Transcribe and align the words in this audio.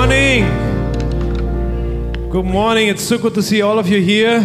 morning. 0.00 0.46
Good 2.30 2.46
morning. 2.46 2.88
It's 2.88 3.02
so 3.02 3.18
good 3.18 3.34
to 3.34 3.42
see 3.42 3.60
all 3.60 3.78
of 3.78 3.86
you 3.86 4.00
here 4.00 4.40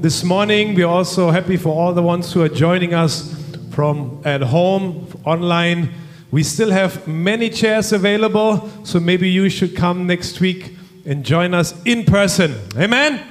this 0.00 0.24
morning. 0.24 0.74
We're 0.74 0.88
also 0.88 1.30
happy 1.30 1.56
for 1.56 1.68
all 1.68 1.94
the 1.94 2.02
ones 2.02 2.32
who 2.32 2.42
are 2.42 2.48
joining 2.48 2.92
us 2.92 3.32
from 3.70 4.20
at 4.24 4.42
home, 4.42 5.06
online. 5.24 5.90
We 6.32 6.42
still 6.42 6.72
have 6.72 7.06
many 7.06 7.50
chairs 7.50 7.92
available, 7.92 8.68
so 8.82 8.98
maybe 8.98 9.30
you 9.30 9.48
should 9.48 9.76
come 9.76 10.08
next 10.08 10.40
week 10.40 10.76
and 11.04 11.24
join 11.24 11.54
us 11.54 11.72
in 11.84 12.04
person. 12.04 12.56
Amen. 12.76 13.24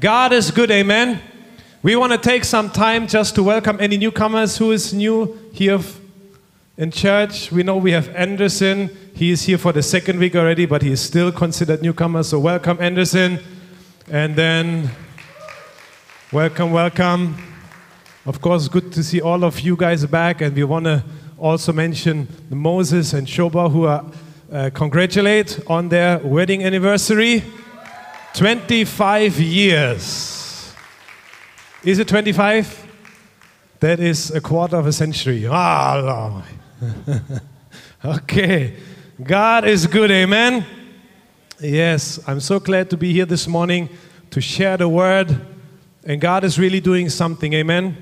God 0.00 0.32
is 0.32 0.50
good. 0.50 0.72
Amen. 0.72 1.20
We 1.84 1.94
want 1.94 2.14
to 2.14 2.18
take 2.18 2.42
some 2.42 2.68
time 2.68 3.06
just 3.06 3.36
to 3.36 3.44
welcome 3.44 3.76
any 3.78 3.96
newcomers 3.96 4.58
who 4.58 4.72
is 4.72 4.92
new 4.92 5.38
here 5.52 5.78
in 6.76 6.90
church. 6.90 7.52
We 7.52 7.62
know 7.62 7.76
we 7.76 7.92
have 7.92 8.08
Anderson. 8.08 8.90
He 9.16 9.30
is 9.30 9.44
here 9.44 9.56
for 9.56 9.72
the 9.72 9.82
second 9.82 10.18
week 10.18 10.36
already, 10.36 10.66
but 10.66 10.82
he 10.82 10.90
is 10.90 11.00
still 11.00 11.32
considered 11.32 11.80
newcomer. 11.80 12.22
So 12.22 12.38
welcome, 12.38 12.76
Anderson. 12.78 13.38
And 14.10 14.36
then 14.36 14.90
welcome, 16.30 16.70
welcome. 16.70 17.34
Of 18.26 18.42
course, 18.42 18.68
good 18.68 18.92
to 18.92 19.02
see 19.02 19.22
all 19.22 19.42
of 19.42 19.58
you 19.60 19.74
guys 19.74 20.04
back. 20.04 20.42
And 20.42 20.54
we 20.54 20.64
want 20.64 20.84
to 20.84 21.02
also 21.38 21.72
mention 21.72 22.28
Moses 22.50 23.14
and 23.14 23.26
Shoba 23.26 23.72
who 23.72 23.86
are 23.86 24.04
uh, 24.52 24.68
congratulate 24.74 25.60
on 25.66 25.88
their 25.88 26.18
wedding 26.18 26.62
anniversary. 26.62 27.42
25 28.34 29.40
years. 29.40 30.74
Is 31.82 31.98
it 31.98 32.06
25? 32.06 32.86
That 33.80 33.98
is 33.98 34.30
a 34.30 34.42
quarter 34.42 34.76
of 34.76 34.86
a 34.86 34.92
century. 34.92 35.46
Ah, 35.48 36.44
okay. 38.04 38.76
God 39.22 39.64
is 39.64 39.86
good, 39.86 40.10
amen. 40.10 40.66
Yes, 41.58 42.20
I'm 42.26 42.38
so 42.38 42.60
glad 42.60 42.90
to 42.90 42.98
be 42.98 43.14
here 43.14 43.24
this 43.24 43.48
morning 43.48 43.88
to 44.30 44.42
share 44.42 44.76
the 44.76 44.90
word. 44.90 45.34
And 46.04 46.20
God 46.20 46.44
is 46.44 46.58
really 46.58 46.80
doing 46.80 47.08
something, 47.08 47.54
amen. 47.54 47.96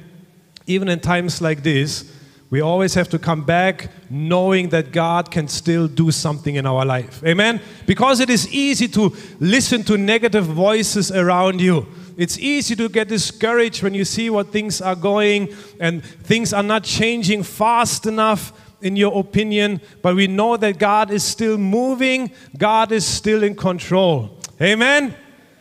Even 0.66 0.88
in 0.88 0.98
times 0.98 1.40
like 1.40 1.62
this, 1.62 2.12
we 2.50 2.60
always 2.60 2.94
have 2.94 3.08
to 3.10 3.20
come 3.20 3.44
back 3.44 3.90
knowing 4.10 4.70
that 4.70 4.90
God 4.90 5.30
can 5.30 5.46
still 5.46 5.86
do 5.86 6.10
something 6.10 6.56
in 6.56 6.66
our 6.66 6.84
life. 6.84 7.22
Amen? 7.24 7.60
Because 7.86 8.18
it 8.18 8.28
is 8.28 8.52
easy 8.52 8.88
to 8.88 9.14
listen 9.38 9.84
to 9.84 9.96
negative 9.96 10.46
voices 10.46 11.12
around 11.12 11.60
you. 11.60 11.86
It's 12.16 12.40
easy 12.40 12.74
to 12.74 12.88
get 12.88 13.06
discouraged 13.06 13.84
when 13.84 13.94
you 13.94 14.04
see 14.04 14.30
what 14.30 14.48
things 14.48 14.80
are 14.80 14.96
going 14.96 15.54
and 15.78 16.04
things 16.04 16.52
are 16.52 16.62
not 16.64 16.82
changing 16.82 17.44
fast 17.44 18.06
enough 18.06 18.52
in 18.80 18.96
your 18.96 19.18
opinion, 19.18 19.80
but 20.02 20.14
we 20.14 20.26
know 20.26 20.56
that 20.56 20.78
God 20.78 21.10
is 21.10 21.24
still 21.24 21.58
moving, 21.58 22.30
God 22.56 22.92
is 22.92 23.06
still 23.06 23.42
in 23.42 23.54
control. 23.54 24.38
Amen. 24.60 25.14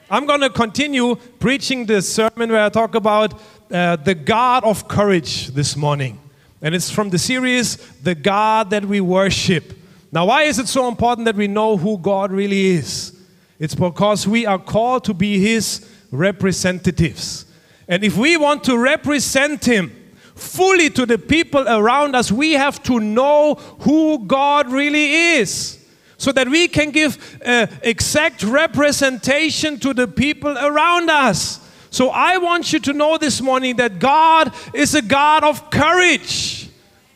I'm 0.10 0.26
going 0.26 0.42
to 0.42 0.50
continue 0.50 1.16
preaching 1.40 1.86
the 1.86 2.02
sermon 2.02 2.52
where 2.52 2.64
I 2.64 2.70
talk 2.70 2.96
about 2.96 3.40
uh, 3.72 3.96
the 3.96 4.14
God 4.14 4.64
of 4.64 4.88
courage 4.88 5.48
this 5.48 5.76
morning. 5.76 6.20
And 6.62 6.76
it's 6.76 6.92
from 6.92 7.10
the 7.10 7.18
series, 7.18 7.78
The 8.02 8.16
God 8.16 8.70
That 8.70 8.86
We 8.86 9.02
Worship. 9.02 9.74
Now, 10.12 10.28
why 10.28 10.44
is 10.44 10.60
it 10.60 10.68
so 10.68 10.88
important 10.88 11.26
that 11.26 11.36
we 11.36 11.48
know 11.48 11.76
who 11.76 11.98
God 11.98 12.32
really 12.32 12.68
is? 12.68 13.20
It's 13.60 13.76
because 13.76 14.28
we 14.28 14.46
are 14.46 14.60
called 14.60 15.06
to 15.06 15.14
be 15.14 15.40
His 15.40 15.90
representatives. 16.12 17.46
And 17.88 18.04
if 18.04 18.16
we 18.16 18.38
want 18.38 18.64
to 18.66 18.78
represent 18.78 19.66
Him, 19.66 20.03
fully 20.36 20.90
to 20.92 21.06
the 21.06 21.18
people 21.18 21.68
around 21.68 22.16
us, 22.16 22.32
we 22.32 22.54
have 22.54 22.82
to 22.84 23.00
know 23.00 23.56
who 23.80 24.26
God 24.26 24.72
really 24.72 25.36
is 25.36 25.80
so 26.18 26.32
that 26.32 26.48
we 26.48 26.68
can 26.68 26.92
give 26.92 27.40
uh, 27.46 27.68
exact 27.82 28.44
representation 28.44 29.80
to 29.80 29.94
the 29.94 30.08
people 30.08 30.58
around 30.58 31.10
us. 31.10 31.60
So 31.90 32.10
I 32.10 32.38
want 32.38 32.74
you 32.74 32.80
to 32.80 32.94
know 32.94 33.18
this 33.18 33.42
morning 33.42 33.76
that 33.76 34.00
God 34.00 34.54
is 34.74 34.96
a 34.96 35.02
God 35.02 35.44
of 35.44 35.70
courage. 35.70 36.70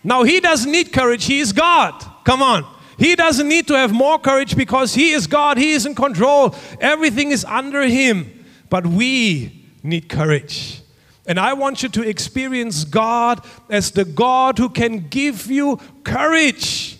Now, 0.03 0.24
He 0.24 0.40
doesn't 0.40 0.72
need 0.72 0.91
courage, 0.94 1.25
He 1.25 1.40
is 1.40 1.52
God. 1.52 1.94
Come 2.24 2.41
on. 2.41 2.66
He 2.97 3.16
doesn't 3.16 3.47
need 3.47 3.68
to 3.68 3.75
have 3.75 3.94
more 3.94 4.20
courage 4.20 4.56
because 4.56 4.94
He 4.94 5.12
is 5.12 5.25
God, 5.25 5.58
He 5.58 5.72
is 5.72 5.86
in 5.86 5.96
control, 5.96 6.56
everything 6.81 7.31
is 7.31 7.46
under 7.46 7.84
Him. 7.84 8.46
But 8.70 8.86
we 8.86 9.66
need 9.84 10.09
courage. 10.09 10.81
And 11.28 11.40
I 11.40 11.54
want 11.54 11.84
you 11.84 11.90
to 11.90 12.08
experience 12.08 12.86
God 12.86 13.46
as 13.70 13.92
the 13.92 14.06
God 14.06 14.58
who 14.58 14.70
can 14.70 15.10
give 15.10 15.52
you 15.52 15.78
courage, 16.06 16.98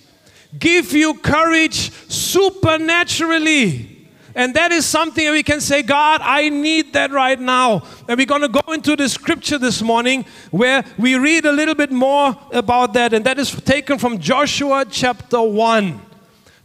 give 0.60 0.92
you 0.92 1.14
courage 1.16 1.92
supernaturally. 2.12 3.94
And 4.36 4.54
that 4.54 4.72
is 4.72 4.86
something 4.86 5.26
that 5.26 5.32
we 5.32 5.42
can 5.42 5.62
say, 5.62 5.82
God, 5.82 6.22
I 6.22 6.50
need 6.50 6.94
that 6.94 7.12
right 7.12 7.40
now. 7.40 7.84
And 8.08 8.18
we're 8.20 8.28
going 8.28 8.44
to 8.44 8.50
go 8.50 8.72
into 8.72 8.96
the 8.96 9.10
scripture 9.10 9.58
this 9.58 9.82
morning 9.82 10.26
where 10.52 10.86
we 11.00 11.16
read 11.16 11.46
a 11.46 11.52
little 11.52 11.74
bit 11.74 11.92
more 11.92 12.38
about 12.52 12.94
that. 12.94 13.14
And 13.14 13.26
that 13.26 13.40
is 13.40 13.50
taken 13.50 13.98
from 13.98 14.20
Joshua 14.20 14.86
chapter 14.88 15.42
1. 15.42 16.02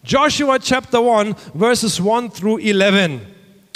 Joshua 0.04 0.58
chapter 0.58 1.00
1, 1.00 1.34
verses 1.54 1.98
1 1.98 2.28
through 2.30 2.58
11. 2.58 3.31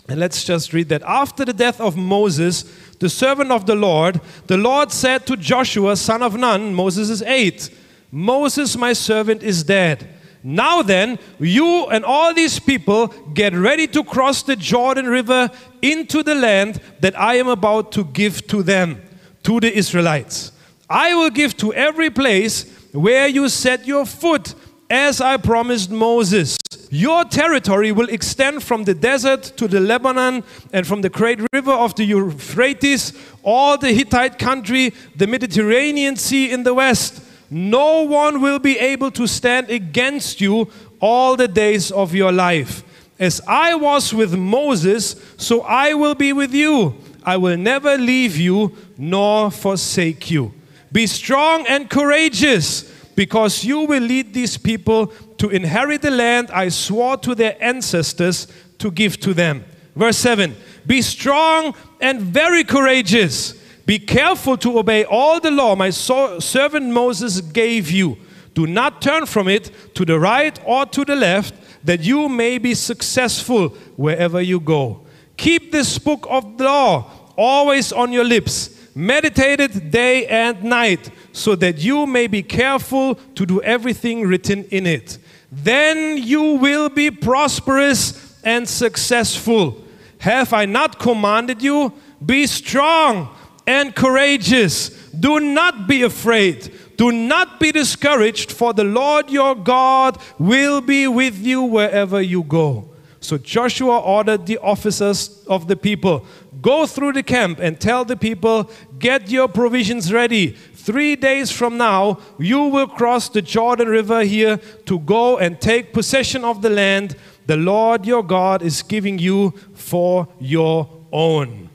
And 0.09 0.21
let's 0.21 0.45
just 0.45 0.73
read 0.73 0.89
that. 0.91 1.03
After 1.03 1.45
the 1.45 1.53
death 1.53 1.81
of 1.81 1.97
Moses, 1.97 2.63
the 3.01 3.09
servant 3.09 3.51
of 3.51 3.67
the 3.67 3.75
Lord, 3.75 4.21
the 4.47 4.57
Lord 4.57 4.93
said 4.93 5.27
to 5.27 5.37
Joshua, 5.37 5.97
son 5.97 6.23
of 6.23 6.37
Nun, 6.37 6.75
Moses 6.75 7.11
is 7.11 7.23
eight, 7.23 7.71
Moses, 8.13 8.77
my 8.77 8.93
servant, 8.93 9.43
is 9.43 9.65
dead. 9.65 10.09
Now 10.45 10.81
then, 10.83 11.19
you 11.41 11.87
and 11.87 12.05
all 12.05 12.33
these 12.33 12.61
people 12.61 13.09
get 13.35 13.53
ready 13.53 13.89
to 13.89 14.05
cross 14.05 14.43
the 14.45 14.55
Jordan 14.55 15.07
River 15.07 15.51
into 15.83 16.23
the 16.23 16.37
land 16.37 16.81
that 17.01 17.19
I 17.19 17.35
am 17.35 17.49
about 17.49 17.91
to 17.93 18.05
give 18.05 18.47
to 18.47 18.63
them, 18.63 19.03
to 19.43 19.59
the 19.59 19.77
Israelites. 19.77 20.53
I 20.89 21.17
will 21.17 21.31
give 21.31 21.57
to 21.57 21.75
every 21.75 22.11
place 22.11 22.65
where 22.93 23.27
you 23.27 23.49
set 23.49 23.89
your 23.89 24.07
foot, 24.07 24.55
as 24.89 25.21
I 25.21 25.37
promised 25.37 25.91
Moses. 25.91 26.56
Your 26.91 27.25
territory 27.25 27.91
will 27.91 28.09
extend 28.09 28.63
from 28.63 28.85
the 28.85 28.95
desert 28.95 29.43
to 29.57 29.67
the 29.67 29.81
Lebanon 29.81 30.45
and 30.73 30.87
from 30.87 31.03
the 31.03 31.09
great 31.09 31.41
river 31.53 31.73
of 31.73 31.95
the 31.97 32.05
Euphrates, 32.05 33.13
all 33.43 33.77
the 33.77 33.93
Hittite 33.93 34.39
country, 34.39 34.93
the 35.17 35.27
Mediterranean 35.27 36.17
Sea 36.17 36.53
in 36.53 36.63
the 36.63 36.75
west. 36.75 37.23
No 37.51 38.03
one 38.03 38.41
will 38.41 38.59
be 38.59 38.79
able 38.79 39.11
to 39.13 39.27
stand 39.27 39.71
against 39.71 40.41
you 40.41 40.71
all 41.01 41.37
the 41.37 41.49
days 41.49 41.91
of 41.91 42.15
your 42.15 42.33
life. 42.33 42.83
As 43.19 43.41
I 43.47 43.75
was 43.75 44.13
with 44.13 44.37
Moses, 44.37 45.17
so 45.37 45.63
I 45.63 45.95
will 45.95 46.15
be 46.15 46.33
with 46.33 46.53
you. 46.53 46.97
I 47.25 47.37
will 47.37 47.57
never 47.57 47.97
leave 47.99 48.37
you 48.37 48.77
nor 48.97 49.51
forsake 49.51 50.31
you. 50.31 50.53
Be 50.93 51.07
strong 51.07 51.67
and 51.67 51.91
courageous, 51.91 52.91
because 53.17 53.65
you 53.65 53.81
will 53.81 54.03
lead 54.03 54.33
these 54.33 54.57
people 54.57 55.09
to 55.39 55.49
inherit 55.49 56.03
the 56.03 56.11
land 56.11 56.51
I 56.53 56.69
swore 56.69 57.17
to 57.19 57.35
their 57.35 57.57
ancestors 57.63 58.47
to 58.79 58.91
give 58.91 59.19
to 59.21 59.35
them. 59.35 59.65
Verse 59.97 60.19
7 60.19 60.55
Be 60.87 61.03
strong 61.03 61.75
and 62.01 62.21
very 62.21 62.63
courageous. 62.63 63.55
Be 63.87 63.99
careful 63.99 64.57
to 64.59 64.79
obey 64.79 65.05
all 65.05 65.41
the 65.41 65.51
law 65.51 65.75
my 65.75 65.91
so- 65.91 66.39
servant 66.39 66.87
Moses 66.93 67.41
gave 67.41 67.91
you. 67.91 68.19
Do 68.55 68.67
not 68.67 69.03
turn 69.03 69.27
from 69.27 69.49
it 69.49 69.95
to 69.95 70.05
the 70.05 70.19
right 70.19 70.59
or 70.65 70.87
to 70.87 71.05
the 71.05 71.17
left, 71.17 71.55
that 71.85 72.01
you 72.01 72.29
may 72.29 72.59
be 72.59 72.75
successful 72.75 73.69
wherever 73.97 74.41
you 74.41 74.61
go. 74.61 75.07
Keep 75.37 75.73
this 75.73 75.99
book 75.99 76.27
of 76.29 76.59
law 76.59 77.11
always 77.37 77.93
on 77.93 78.13
your 78.13 78.25
lips. 78.25 78.71
Meditate 78.95 79.61
it 79.61 79.91
day 79.91 80.27
and 80.27 80.65
night, 80.65 81.11
so 81.37 81.55
that 81.55 81.79
you 81.79 82.07
may 82.07 82.27
be 82.27 82.43
careful 82.43 83.15
to 83.35 83.45
do 83.45 83.61
everything 83.63 84.27
written 84.27 84.65
in 84.65 84.87
it 84.87 85.19
then 85.51 86.19
you 86.19 86.53
will 86.55 86.89
be 86.89 87.11
prosperous 87.11 88.39
and 88.45 88.69
successful. 88.69 89.83
Have 90.19 90.53
I 90.53 90.65
not 90.65 90.99
commanded 90.99 91.63
you? 91.63 91.93
Be 92.25 92.47
strong 92.47 93.35
and 93.67 93.95
courageous. 93.95 94.91
Do 95.11 95.41
not 95.41 95.87
be 95.87 96.03
afraid. 96.03 96.73
Do 96.97 97.13
not 97.13 97.61
be 97.61 97.73
discouraged, 97.73 98.53
for 98.53 98.73
the 98.73 98.85
Lord 98.85 99.31
your 99.31 99.55
God 99.55 100.19
will 100.39 100.81
be 100.81 101.07
with 101.07 101.39
you 101.39 101.63
wherever 101.63 102.21
you 102.21 102.43
go. 102.43 102.89
So 103.21 103.39
Joshua 103.39 103.99
ordered 103.99 104.47
the 104.47 104.59
officers 104.59 105.45
of 105.47 105.69
the 105.69 105.77
people 105.77 106.27
go 106.67 106.85
through 106.85 107.13
the 107.13 107.23
camp 107.23 107.61
and 107.61 107.79
tell 107.79 108.05
the 108.05 108.17
people, 108.17 108.69
Get 108.99 109.31
your 109.31 109.47
provisions 109.47 110.13
ready 110.13 110.57
Three 110.87 111.17
days 111.17 111.51
from 111.51 111.77
now, 111.77 112.21
you 112.39 112.63
will 112.63 112.87
cross 112.87 113.29
the 113.29 113.43
Jordan 113.43 113.89
River 113.89 114.23
here 114.23 114.59
to 114.85 115.01
go 115.01 115.37
and 115.37 115.61
take 115.61 115.93
possession 115.93 116.45
of 116.45 116.63
the 116.63 116.71
land 116.71 117.17
the 117.47 117.57
Lord 117.57 118.07
your 118.07 118.23
God 118.23 118.63
is 118.63 118.85
giving 118.85 119.19
you 119.19 119.51
for 119.75 120.29
your 120.39 120.89
own. 121.11 121.71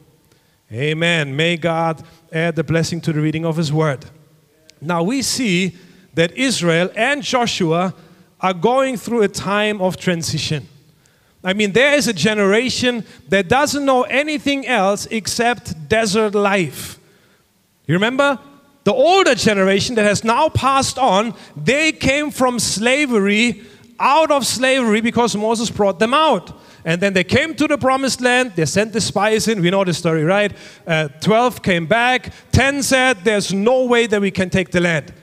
Amen. 0.71 1.35
May 1.35 1.57
God 1.57 2.01
add 2.31 2.55
the 2.55 2.63
blessing 2.63 3.01
to 3.01 3.11
the 3.11 3.19
reading 3.19 3.43
of 3.45 3.57
His 3.57 3.73
word. 3.73 4.05
Now 4.79 5.03
we 5.03 5.23
see 5.23 5.75
that 6.13 6.31
Israel 6.31 6.89
and 6.95 7.21
Joshua 7.21 7.93
are 8.39 8.53
going 8.53 8.95
through 8.95 9.23
a 9.23 9.27
time 9.27 9.81
of 9.81 9.97
transition. 9.97 10.69
I 11.43 11.51
mean, 11.51 11.73
there 11.73 11.95
is 11.95 12.07
a 12.07 12.13
generation 12.13 13.03
that 13.27 13.49
doesn't 13.49 13.83
know 13.83 14.03
anything 14.03 14.65
else 14.65 15.05
except 15.11 15.89
desert 15.89 16.33
life. 16.33 16.97
You 17.87 17.95
remember? 17.95 18.39
The 18.83 18.93
older 18.93 19.35
generation 19.35 19.95
that 19.95 20.05
has 20.05 20.23
now 20.23 20.49
passed 20.49 20.97
on, 20.97 21.35
they 21.55 21.91
came 21.91 22.31
from 22.31 22.59
slavery, 22.59 23.63
out 23.99 24.31
of 24.31 24.45
slavery 24.45 25.01
because 25.01 25.35
Moses 25.35 25.69
brought 25.69 25.99
them 25.99 26.13
out. 26.13 26.59
And 26.83 26.99
then 26.99 27.13
they 27.13 27.23
came 27.23 27.53
to 27.55 27.67
the 27.67 27.77
promised 27.77 28.21
land. 28.21 28.53
They 28.55 28.65
sent 28.65 28.91
the 28.91 29.01
spies 29.01 29.47
in. 29.47 29.61
We 29.61 29.69
know 29.69 29.83
the 29.83 29.93
story, 29.93 30.23
right? 30.23 30.51
Uh, 30.85 31.09
12 31.19 31.61
came 31.61 31.85
back. 31.85 32.33
10 32.51 32.81
said, 32.81 33.23
There's 33.23 33.53
no 33.53 33.85
way 33.85 34.07
that 34.07 34.19
we 34.19 34.31
can 34.31 34.49
take 34.49 34.71
the 34.71 34.81
land. 34.81 35.13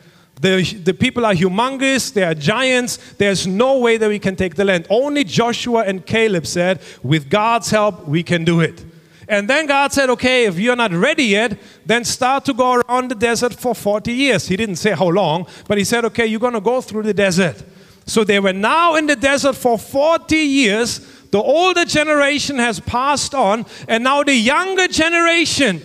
The, 0.40 0.62
the 0.84 0.94
people 0.94 1.26
are 1.26 1.34
humongous, 1.34 2.12
they 2.12 2.22
are 2.22 2.34
giants. 2.34 2.98
There's 3.14 3.44
no 3.48 3.80
way 3.80 3.96
that 3.96 4.08
we 4.08 4.20
can 4.20 4.36
take 4.36 4.54
the 4.54 4.64
land. 4.64 4.86
Only 4.88 5.24
Joshua 5.24 5.82
and 5.82 6.06
Caleb 6.06 6.46
said, 6.46 6.80
With 7.02 7.28
God's 7.28 7.70
help, 7.70 8.06
we 8.06 8.22
can 8.22 8.44
do 8.44 8.60
it. 8.60 8.84
And 9.28 9.48
then 9.48 9.66
God 9.66 9.92
said, 9.92 10.08
Okay, 10.10 10.46
if 10.46 10.58
you're 10.58 10.74
not 10.74 10.92
ready 10.92 11.24
yet, 11.24 11.58
then 11.84 12.04
start 12.04 12.46
to 12.46 12.54
go 12.54 12.74
around 12.74 13.10
the 13.10 13.14
desert 13.14 13.52
for 13.52 13.74
40 13.74 14.12
years. 14.12 14.48
He 14.48 14.56
didn't 14.56 14.76
say 14.76 14.92
how 14.92 15.08
long, 15.08 15.46
but 15.66 15.76
He 15.76 15.84
said, 15.84 16.04
Okay, 16.06 16.26
you're 16.26 16.40
going 16.40 16.54
to 16.54 16.60
go 16.60 16.80
through 16.80 17.02
the 17.02 17.14
desert. 17.14 17.62
So 18.06 18.24
they 18.24 18.40
were 18.40 18.54
now 18.54 18.94
in 18.94 19.06
the 19.06 19.16
desert 19.16 19.54
for 19.54 19.78
40 19.78 20.34
years. 20.34 21.00
The 21.30 21.42
older 21.42 21.84
generation 21.84 22.56
has 22.56 22.80
passed 22.80 23.34
on, 23.34 23.66
and 23.86 24.02
now 24.02 24.22
the 24.22 24.34
younger 24.34 24.88
generation, 24.88 25.82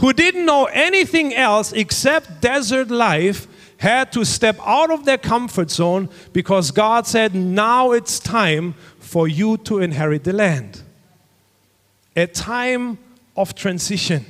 who 0.00 0.12
didn't 0.12 0.44
know 0.44 0.64
anything 0.64 1.34
else 1.36 1.72
except 1.72 2.40
desert 2.40 2.90
life, 2.90 3.46
had 3.76 4.10
to 4.12 4.24
step 4.24 4.58
out 4.64 4.90
of 4.90 5.04
their 5.04 5.18
comfort 5.18 5.70
zone 5.70 6.08
because 6.32 6.72
God 6.72 7.06
said, 7.06 7.32
Now 7.34 7.92
it's 7.92 8.18
time 8.18 8.74
for 8.98 9.28
you 9.28 9.56
to 9.58 9.78
inherit 9.78 10.24
the 10.24 10.32
land. 10.32 10.82
A 12.16 12.26
time 12.26 12.98
of 13.36 13.54
transition, 13.54 14.24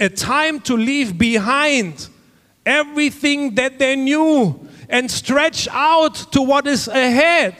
a 0.00 0.08
time 0.08 0.60
to 0.60 0.76
leave 0.76 1.18
behind 1.18 2.08
everything 2.64 3.54
that 3.54 3.78
they 3.78 3.96
knew 3.96 4.68
and 4.88 5.10
stretch 5.10 5.68
out 5.68 6.14
to 6.32 6.42
what 6.42 6.66
is 6.66 6.88
ahead. 6.88 7.54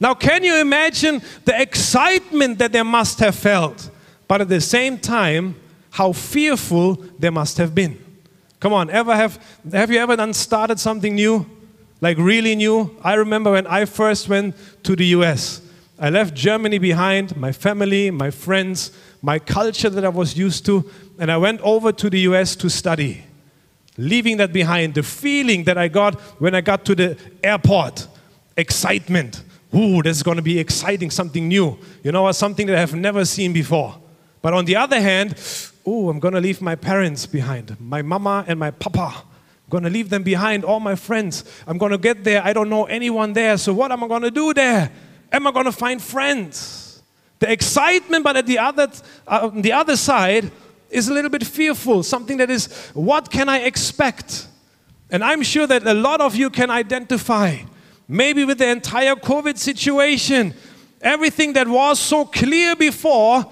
Now, 0.00 0.14
can 0.14 0.44
you 0.44 0.56
imagine 0.60 1.22
the 1.44 1.60
excitement 1.60 2.58
that 2.58 2.72
they 2.72 2.82
must 2.82 3.18
have 3.18 3.34
felt, 3.34 3.90
but 4.26 4.40
at 4.40 4.48
the 4.48 4.60
same 4.60 4.98
time, 4.98 5.56
how 5.90 6.12
fearful 6.12 6.94
they 7.18 7.30
must 7.30 7.58
have 7.58 7.74
been? 7.74 7.98
Come 8.60 8.72
on, 8.72 8.90
ever 8.90 9.14
have, 9.14 9.38
have 9.72 9.90
you 9.90 9.98
ever 9.98 10.16
done 10.16 10.32
started 10.34 10.78
something 10.78 11.14
new? 11.14 11.46
Like 12.00 12.16
really 12.18 12.54
new? 12.54 12.96
I 13.02 13.14
remember 13.14 13.52
when 13.52 13.66
I 13.66 13.84
first 13.84 14.28
went 14.28 14.54
to 14.84 14.94
the 14.94 15.06
US. 15.06 15.60
I 16.00 16.10
left 16.10 16.34
Germany 16.34 16.78
behind, 16.78 17.36
my 17.36 17.50
family, 17.50 18.10
my 18.10 18.30
friends, 18.30 18.92
my 19.20 19.38
culture 19.38 19.90
that 19.90 20.04
I 20.04 20.08
was 20.08 20.36
used 20.36 20.64
to, 20.66 20.88
and 21.18 21.30
I 21.30 21.36
went 21.36 21.60
over 21.62 21.90
to 21.90 22.08
the 22.08 22.20
US 22.20 22.54
to 22.56 22.70
study. 22.70 23.24
Leaving 23.96 24.36
that 24.36 24.52
behind, 24.52 24.94
the 24.94 25.02
feeling 25.02 25.64
that 25.64 25.76
I 25.76 25.88
got 25.88 26.20
when 26.40 26.54
I 26.54 26.60
got 26.60 26.84
to 26.84 26.94
the 26.94 27.18
airport, 27.42 28.06
excitement. 28.56 29.42
Ooh, 29.74 30.00
this 30.02 30.16
is 30.16 30.22
going 30.22 30.36
to 30.36 30.42
be 30.42 30.58
exciting, 30.60 31.10
something 31.10 31.48
new. 31.48 31.76
You 32.04 32.12
know, 32.12 32.30
something 32.30 32.68
that 32.68 32.76
I 32.76 32.80
have 32.80 32.94
never 32.94 33.24
seen 33.24 33.52
before. 33.52 34.00
But 34.40 34.54
on 34.54 34.66
the 34.66 34.76
other 34.76 35.00
hand, 35.00 35.34
ooh, 35.86 36.08
I'm 36.08 36.20
going 36.20 36.34
to 36.34 36.40
leave 36.40 36.62
my 36.62 36.76
parents 36.76 37.26
behind, 37.26 37.78
my 37.80 38.02
mama 38.02 38.44
and 38.46 38.56
my 38.58 38.70
papa. 38.70 39.14
I'm 39.16 39.70
going 39.70 39.82
to 39.82 39.90
leave 39.90 40.10
them 40.10 40.22
behind, 40.22 40.64
all 40.64 40.78
my 40.78 40.94
friends. 40.94 41.44
I'm 41.66 41.76
going 41.76 41.92
to 41.92 41.98
get 41.98 42.22
there. 42.22 42.42
I 42.44 42.52
don't 42.52 42.70
know 42.70 42.84
anyone 42.84 43.32
there. 43.32 43.58
So, 43.58 43.74
what 43.74 43.90
am 43.90 44.04
I 44.04 44.08
going 44.08 44.22
to 44.22 44.30
do 44.30 44.54
there? 44.54 44.92
Am 45.32 45.46
I 45.46 45.52
going 45.52 45.66
to 45.66 45.72
find 45.72 46.00
friends? 46.00 47.02
The 47.38 47.50
excitement, 47.50 48.24
but 48.24 48.36
at 48.36 48.46
the 48.46 48.58
other, 48.58 48.88
uh, 49.26 49.50
the 49.54 49.72
other 49.72 49.96
side, 49.96 50.50
is 50.90 51.08
a 51.08 51.14
little 51.14 51.30
bit 51.30 51.44
fearful. 51.44 52.02
Something 52.02 52.38
that 52.38 52.50
is, 52.50 52.66
what 52.94 53.30
can 53.30 53.48
I 53.48 53.58
expect? 53.58 54.48
And 55.10 55.22
I'm 55.22 55.42
sure 55.42 55.66
that 55.66 55.86
a 55.86 55.94
lot 55.94 56.20
of 56.20 56.34
you 56.34 56.50
can 56.50 56.70
identify, 56.70 57.56
maybe 58.08 58.44
with 58.44 58.58
the 58.58 58.68
entire 58.68 59.14
COVID 59.14 59.56
situation, 59.58 60.54
everything 61.00 61.52
that 61.54 61.68
was 61.68 62.00
so 62.00 62.24
clear 62.24 62.74
before 62.74 63.46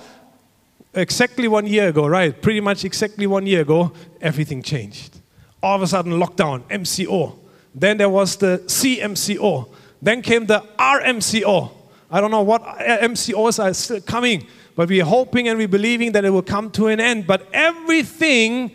exactly 0.94 1.46
one 1.46 1.66
year 1.66 1.88
ago, 1.88 2.06
right? 2.06 2.40
Pretty 2.40 2.60
much 2.60 2.84
exactly 2.84 3.26
one 3.26 3.46
year 3.46 3.60
ago, 3.60 3.92
everything 4.20 4.62
changed. 4.62 5.20
All 5.62 5.76
of 5.76 5.82
a 5.82 5.86
sudden, 5.86 6.12
lockdown, 6.12 6.62
MCO. 6.68 7.38
Then 7.74 7.98
there 7.98 8.08
was 8.08 8.36
the 8.36 8.62
CMCO. 8.66 9.68
Then 10.06 10.22
came 10.22 10.46
the 10.46 10.62
RMCO. 10.78 11.72
I 12.12 12.20
don't 12.20 12.30
know 12.30 12.42
what 12.42 12.62
MCOs 12.62 13.60
are 13.60 13.74
still 13.74 14.00
coming, 14.00 14.46
but 14.76 14.88
we're 14.88 15.04
hoping 15.04 15.48
and 15.48 15.58
we're 15.58 15.66
believing 15.66 16.12
that 16.12 16.24
it 16.24 16.30
will 16.30 16.42
come 16.42 16.70
to 16.78 16.86
an 16.86 17.00
end. 17.00 17.26
But 17.26 17.48
everything 17.52 18.70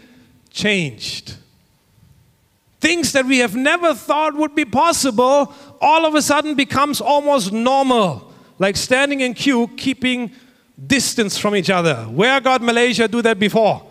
changed. 0.49 1.35
Things 2.81 3.13
that 3.13 3.25
we 3.25 3.37
have 3.37 3.55
never 3.55 3.93
thought 3.93 4.35
would 4.35 4.55
be 4.55 4.65
possible 4.65 5.53
all 5.79 6.05
of 6.05 6.15
a 6.15 6.21
sudden 6.21 6.53
becomes 6.53 6.99
almost 6.99 7.53
normal. 7.53 8.33
Like 8.59 8.75
standing 8.75 9.21
in 9.21 9.33
queue, 9.33 9.69
keeping 9.77 10.33
distance 10.85 11.37
from 11.37 11.55
each 11.55 11.69
other. 11.69 11.95
Where 12.11 12.41
got 12.41 12.61
Malaysia 12.61 13.07
do 13.07 13.21
that 13.21 13.39
before? 13.39 13.81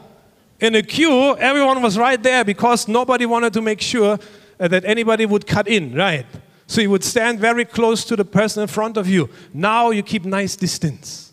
In 0.61 0.75
a 0.75 0.83
queue, 0.83 1.39
everyone 1.39 1.81
was 1.81 1.97
right 1.97 2.23
there 2.23 2.45
because 2.45 2.87
nobody 2.87 3.25
wanted 3.25 3.55
to 3.55 3.63
make 3.63 3.81
sure 3.81 4.19
that 4.59 4.85
anybody 4.85 5.25
would 5.25 5.47
cut 5.47 5.69
in, 5.69 5.95
right? 5.95 6.27
So 6.71 6.81
you 6.81 6.91
would 6.91 7.03
stand 7.03 7.41
very 7.41 7.65
close 7.65 8.05
to 8.05 8.15
the 8.15 8.25
person 8.25 8.63
in 8.63 8.69
front 8.69 8.97
of 8.97 9.09
you. 9.09 9.29
Now 9.53 9.91
you 9.91 10.05
keep 10.05 10.25
nice 10.25 10.55
distance. 10.55 11.33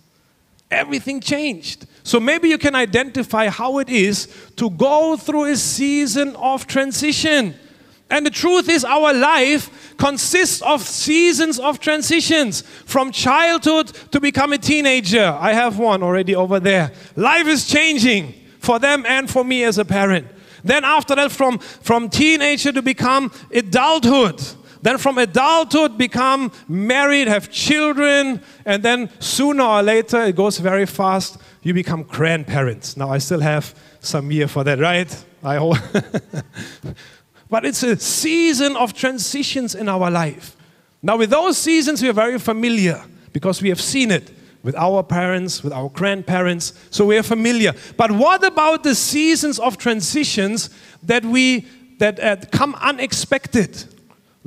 Everything 0.71 1.21
changed. 1.21 1.85
So 2.01 2.19
maybe 2.19 2.49
you 2.49 2.57
can 2.57 2.73
identify 2.73 3.47
how 3.47 3.77
it 3.77 3.87
is 3.87 4.29
to 4.55 4.71
go 4.71 5.15
through 5.15 5.51
a 5.51 5.55
season 5.55 6.35
of 6.37 6.65
transition. 6.65 7.53
And 8.09 8.25
the 8.25 8.31
truth 8.31 8.67
is, 8.67 8.83
our 8.83 9.13
life 9.13 9.95
consists 9.97 10.63
of 10.63 10.81
seasons 10.81 11.59
of 11.59 11.79
transitions 11.79 12.61
from 12.61 13.11
childhood 13.11 13.89
to 14.11 14.19
become 14.19 14.53
a 14.53 14.57
teenager. 14.57 15.37
I 15.39 15.53
have 15.53 15.77
one 15.77 16.01
already 16.01 16.33
over 16.33 16.59
there. 16.59 16.91
Life 17.15 17.45
is 17.45 17.67
changing 17.67 18.33
for 18.57 18.79
them 18.79 19.05
and 19.05 19.29
for 19.29 19.43
me 19.43 19.63
as 19.65 19.77
a 19.77 19.85
parent. 19.85 20.25
Then, 20.63 20.83
after 20.83 21.13
that, 21.13 21.31
from, 21.31 21.59
from 21.59 22.09
teenager 22.09 22.71
to 22.71 22.81
become 22.81 23.31
adulthood. 23.53 24.41
Then, 24.87 24.97
from 24.99 25.17
adulthood, 25.17 25.97
become 25.97 26.49
married, 26.69 27.27
have 27.27 27.51
children, 27.51 28.41
and 28.63 28.81
then 28.81 29.09
sooner 29.19 29.61
or 29.61 29.83
later, 29.83 30.23
it 30.23 30.37
goes 30.37 30.59
very 30.59 30.85
fast, 30.85 31.39
you 31.61 31.73
become 31.73 32.03
grandparents. 32.03 32.95
Now, 32.95 33.11
I 33.11 33.17
still 33.17 33.41
have 33.41 33.75
some 33.99 34.31
year 34.31 34.47
for 34.47 34.63
that, 34.63 34.79
right? 34.79 35.13
I 35.43 35.57
hope. 35.57 35.75
but 37.49 37.65
it's 37.65 37.83
a 37.83 37.99
season 37.99 38.77
of 38.77 38.93
transitions 38.93 39.75
in 39.75 39.89
our 39.89 40.09
life. 40.09 40.55
Now, 41.01 41.17
with 41.17 41.31
those 41.31 41.57
seasons, 41.57 42.01
we 42.01 42.07
are 42.07 42.13
very 42.13 42.39
familiar 42.39 43.03
because 43.33 43.61
we 43.61 43.67
have 43.67 43.81
seen 43.81 44.09
it 44.09 44.31
with 44.63 44.75
our 44.77 45.03
parents, 45.03 45.65
with 45.65 45.73
our 45.73 45.89
grandparents, 45.89 46.71
so 46.91 47.05
we 47.05 47.17
are 47.17 47.23
familiar. 47.23 47.73
But 47.97 48.11
what 48.11 48.41
about 48.41 48.83
the 48.83 48.95
seasons 48.95 49.59
of 49.59 49.77
transitions 49.77 50.69
that 51.03 51.25
we 51.25 51.67
that 51.97 52.21
uh, 52.21 52.37
come 52.53 52.73
unexpected, 52.75 53.83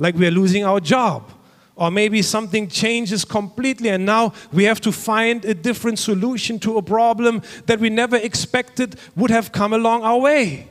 like 0.01 0.15
we 0.15 0.25
are 0.25 0.31
losing 0.31 0.65
our 0.65 0.79
job, 0.79 1.31
or 1.75 1.91
maybe 1.91 2.23
something 2.23 2.67
changes 2.67 3.23
completely, 3.23 3.89
and 3.89 4.03
now 4.03 4.33
we 4.51 4.63
have 4.63 4.81
to 4.81 4.91
find 4.91 5.45
a 5.45 5.53
different 5.53 5.99
solution 5.99 6.57
to 6.57 6.79
a 6.79 6.81
problem 6.81 7.43
that 7.67 7.79
we 7.79 7.87
never 7.87 8.17
expected 8.17 8.95
would 9.15 9.29
have 9.29 9.51
come 9.51 9.73
along 9.73 10.01
our 10.01 10.17
way. 10.17 10.67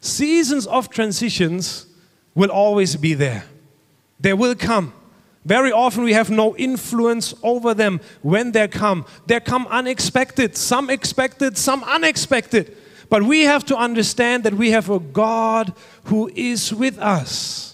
Seasons 0.00 0.66
of 0.66 0.90
transitions 0.90 1.86
will 2.34 2.50
always 2.50 2.94
be 2.94 3.14
there. 3.14 3.44
They 4.20 4.34
will 4.34 4.54
come. 4.54 4.92
Very 5.46 5.72
often 5.72 6.04
we 6.04 6.12
have 6.12 6.28
no 6.28 6.54
influence 6.56 7.32
over 7.42 7.72
them 7.72 8.02
when 8.20 8.52
they 8.52 8.68
come. 8.68 9.06
They 9.26 9.40
come 9.40 9.66
unexpected, 9.68 10.58
some 10.58 10.90
expected, 10.90 11.56
some 11.56 11.82
unexpected. 11.84 12.76
But 13.08 13.22
we 13.22 13.44
have 13.44 13.64
to 13.64 13.76
understand 13.76 14.44
that 14.44 14.52
we 14.52 14.72
have 14.72 14.90
a 14.90 14.98
God 14.98 15.72
who 16.04 16.30
is 16.34 16.74
with 16.74 16.98
us. 16.98 17.67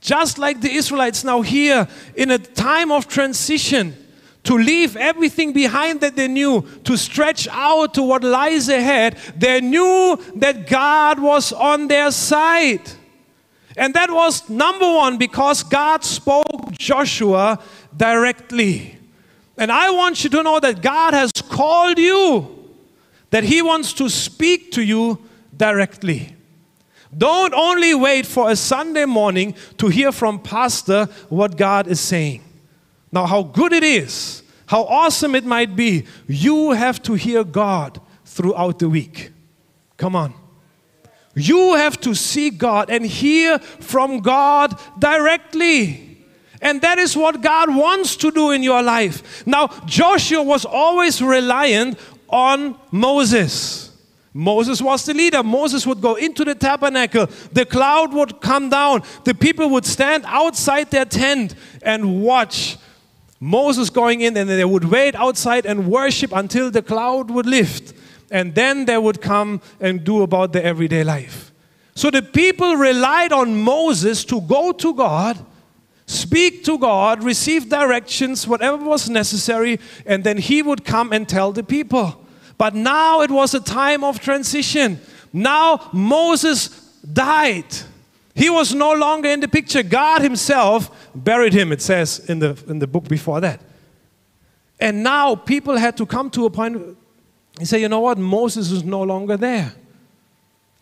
Just 0.00 0.38
like 0.38 0.60
the 0.60 0.70
Israelites 0.70 1.24
now 1.24 1.42
here 1.42 1.86
in 2.14 2.30
a 2.30 2.38
time 2.38 2.90
of 2.90 3.06
transition, 3.06 3.96
to 4.42 4.56
leave 4.56 4.96
everything 4.96 5.52
behind 5.52 6.00
that 6.00 6.16
they 6.16 6.28
knew, 6.28 6.62
to 6.84 6.96
stretch 6.96 7.46
out 7.48 7.94
to 7.94 8.02
what 8.02 8.24
lies 8.24 8.68
ahead, 8.68 9.18
they 9.36 9.60
knew 9.60 10.18
that 10.36 10.66
God 10.66 11.20
was 11.20 11.52
on 11.52 11.88
their 11.88 12.10
side. 12.10 12.80
And 13.76 13.94
that 13.94 14.10
was 14.10 14.48
number 14.48 14.86
one 14.86 15.18
because 15.18 15.62
God 15.62 16.04
spoke 16.04 16.72
Joshua 16.72 17.60
directly. 17.94 18.98
And 19.56 19.70
I 19.70 19.90
want 19.90 20.24
you 20.24 20.30
to 20.30 20.42
know 20.42 20.58
that 20.58 20.80
God 20.80 21.12
has 21.12 21.30
called 21.32 21.98
you, 21.98 22.70
that 23.28 23.44
He 23.44 23.60
wants 23.60 23.92
to 23.94 24.08
speak 24.08 24.72
to 24.72 24.82
you 24.82 25.18
directly. 25.54 26.34
Don't 27.16 27.52
only 27.54 27.94
wait 27.94 28.26
for 28.26 28.50
a 28.50 28.56
Sunday 28.56 29.04
morning 29.04 29.54
to 29.78 29.88
hear 29.88 30.12
from 30.12 30.38
Pastor 30.38 31.06
what 31.28 31.56
God 31.56 31.88
is 31.88 32.00
saying. 32.00 32.42
Now, 33.10 33.26
how 33.26 33.42
good 33.42 33.72
it 33.72 33.82
is, 33.82 34.42
how 34.66 34.84
awesome 34.84 35.34
it 35.34 35.44
might 35.44 35.74
be, 35.74 36.06
you 36.28 36.70
have 36.70 37.02
to 37.02 37.14
hear 37.14 37.42
God 37.42 38.00
throughout 38.24 38.78
the 38.78 38.88
week. 38.88 39.32
Come 39.96 40.14
on. 40.14 40.34
You 41.34 41.74
have 41.74 42.00
to 42.02 42.14
see 42.14 42.50
God 42.50 42.90
and 42.90 43.04
hear 43.04 43.58
from 43.58 44.20
God 44.20 44.78
directly. 44.98 46.24
And 46.62 46.80
that 46.82 46.98
is 46.98 47.16
what 47.16 47.40
God 47.40 47.74
wants 47.74 48.16
to 48.16 48.30
do 48.30 48.50
in 48.50 48.62
your 48.62 48.82
life. 48.82 49.46
Now, 49.46 49.68
Joshua 49.86 50.42
was 50.42 50.64
always 50.64 51.22
reliant 51.22 51.98
on 52.28 52.78
Moses. 52.90 53.89
Moses 54.32 54.80
was 54.80 55.04
the 55.04 55.14
leader. 55.14 55.42
Moses 55.42 55.86
would 55.86 56.00
go 56.00 56.14
into 56.14 56.44
the 56.44 56.54
tabernacle. 56.54 57.26
The 57.52 57.66
cloud 57.66 58.12
would 58.14 58.40
come 58.40 58.68
down. 58.68 59.02
The 59.24 59.34
people 59.34 59.70
would 59.70 59.84
stand 59.84 60.24
outside 60.26 60.90
their 60.90 61.04
tent 61.04 61.54
and 61.82 62.22
watch 62.22 62.78
Moses 63.40 63.90
going 63.90 64.20
in, 64.20 64.36
and 64.36 64.48
they 64.48 64.64
would 64.64 64.84
wait 64.84 65.14
outside 65.14 65.66
and 65.66 65.90
worship 65.90 66.32
until 66.32 66.70
the 66.70 66.82
cloud 66.82 67.30
would 67.30 67.46
lift. 67.46 67.94
And 68.30 68.54
then 68.54 68.84
they 68.84 68.98
would 68.98 69.20
come 69.20 69.60
and 69.80 70.04
do 70.04 70.22
about 70.22 70.52
their 70.52 70.62
everyday 70.62 71.02
life. 71.02 71.50
So 71.96 72.10
the 72.10 72.22
people 72.22 72.76
relied 72.76 73.32
on 73.32 73.56
Moses 73.56 74.24
to 74.26 74.40
go 74.40 74.72
to 74.72 74.94
God 74.94 75.44
speak 76.10 76.64
to 76.64 76.76
God, 76.76 77.22
receive 77.22 77.68
directions, 77.68 78.46
whatever 78.46 78.84
was 78.84 79.08
necessary, 79.08 79.78
and 80.04 80.24
then 80.24 80.38
he 80.38 80.60
would 80.60 80.84
come 80.84 81.12
and 81.12 81.28
tell 81.28 81.52
the 81.52 81.62
people. 81.62 82.26
But 82.60 82.74
now 82.74 83.22
it 83.22 83.30
was 83.30 83.54
a 83.54 83.60
time 83.60 84.04
of 84.04 84.20
transition. 84.20 85.00
Now 85.32 85.88
Moses 85.94 86.68
died. 87.10 87.64
He 88.34 88.50
was 88.50 88.74
no 88.74 88.92
longer 88.92 89.30
in 89.30 89.40
the 89.40 89.48
picture. 89.48 89.82
God 89.82 90.20
Himself 90.20 91.10
buried 91.14 91.54
him, 91.54 91.72
it 91.72 91.80
says 91.80 92.18
in 92.28 92.38
the, 92.38 92.62
in 92.68 92.78
the 92.78 92.86
book 92.86 93.08
before 93.08 93.40
that. 93.40 93.62
And 94.78 95.02
now 95.02 95.36
people 95.36 95.78
had 95.78 95.96
to 95.96 96.04
come 96.04 96.28
to 96.32 96.44
a 96.44 96.50
point 96.50 96.76
and 97.56 97.66
say, 97.66 97.80
you 97.80 97.88
know 97.88 98.00
what, 98.00 98.18
Moses 98.18 98.70
is 98.70 98.84
no 98.84 99.04
longer 99.04 99.38
there. 99.38 99.72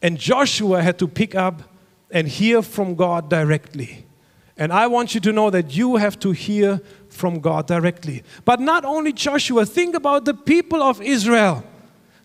And 0.02 0.18
Joshua 0.18 0.82
had 0.82 0.98
to 0.98 1.06
pick 1.06 1.36
up 1.36 1.62
and 2.10 2.26
hear 2.26 2.60
from 2.60 2.96
God 2.96 3.30
directly. 3.30 4.04
And 4.56 4.72
I 4.72 4.88
want 4.88 5.14
you 5.14 5.20
to 5.20 5.32
know 5.32 5.48
that 5.50 5.76
you 5.76 5.94
have 5.94 6.18
to 6.18 6.32
hear 6.32 6.80
from 7.10 7.40
God 7.40 7.66
directly. 7.66 8.22
But 8.44 8.60
not 8.60 8.84
only 8.84 9.12
Joshua, 9.12 9.66
think 9.66 9.94
about 9.94 10.24
the 10.24 10.34
people 10.34 10.82
of 10.82 11.00
Israel. 11.02 11.64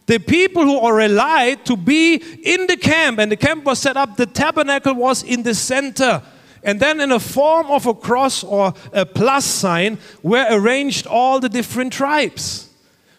The 0.05 0.19
people 0.19 0.63
who 0.63 0.79
are 0.79 0.93
relied 0.93 1.65
to 1.65 1.77
be 1.77 2.15
in 2.15 2.67
the 2.67 2.75
camp, 2.75 3.19
and 3.19 3.31
the 3.31 3.37
camp 3.37 3.63
was 3.63 3.79
set 3.79 3.95
up, 3.95 4.17
the 4.17 4.25
tabernacle 4.25 4.93
was 4.93 5.23
in 5.23 5.43
the 5.43 5.55
center. 5.55 6.21
And 6.63 6.79
then, 6.79 6.99
in 7.01 7.11
a 7.11 7.19
form 7.19 7.67
of 7.67 7.85
a 7.87 7.93
cross 7.93 8.43
or 8.43 8.73
a 8.93 9.05
plus 9.05 9.45
sign, 9.45 9.97
were 10.21 10.45
arranged 10.49 11.07
all 11.07 11.39
the 11.39 11.49
different 11.49 11.91
tribes. 11.91 12.69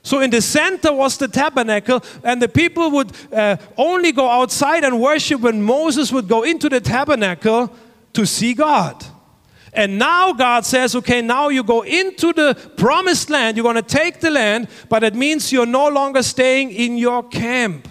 So, 0.02 0.20
in 0.20 0.30
the 0.30 0.42
center 0.42 0.92
was 0.92 1.16
the 1.16 1.28
tabernacle, 1.28 2.02
and 2.22 2.40
the 2.40 2.48
people 2.48 2.90
would 2.90 3.12
uh, 3.32 3.56
only 3.76 4.12
go 4.12 4.28
outside 4.28 4.84
and 4.84 5.00
worship 5.00 5.40
when 5.40 5.62
Moses 5.62 6.12
would 6.12 6.28
go 6.28 6.42
into 6.42 6.68
the 6.68 6.80
tabernacle 6.80 7.70
to 8.12 8.26
see 8.26 8.54
God. 8.54 9.04
And 9.74 9.98
now 9.98 10.32
God 10.32 10.64
says, 10.64 10.94
okay, 10.94 11.20
now 11.20 11.48
you 11.48 11.64
go 11.64 11.82
into 11.82 12.32
the 12.32 12.54
promised 12.76 13.28
land. 13.28 13.56
You're 13.56 13.64
going 13.64 13.74
to 13.74 13.82
take 13.82 14.20
the 14.20 14.30
land, 14.30 14.68
but 14.88 15.02
it 15.02 15.14
means 15.14 15.52
you're 15.52 15.66
no 15.66 15.88
longer 15.88 16.22
staying 16.22 16.70
in 16.70 16.96
your 16.96 17.24
camp. 17.24 17.88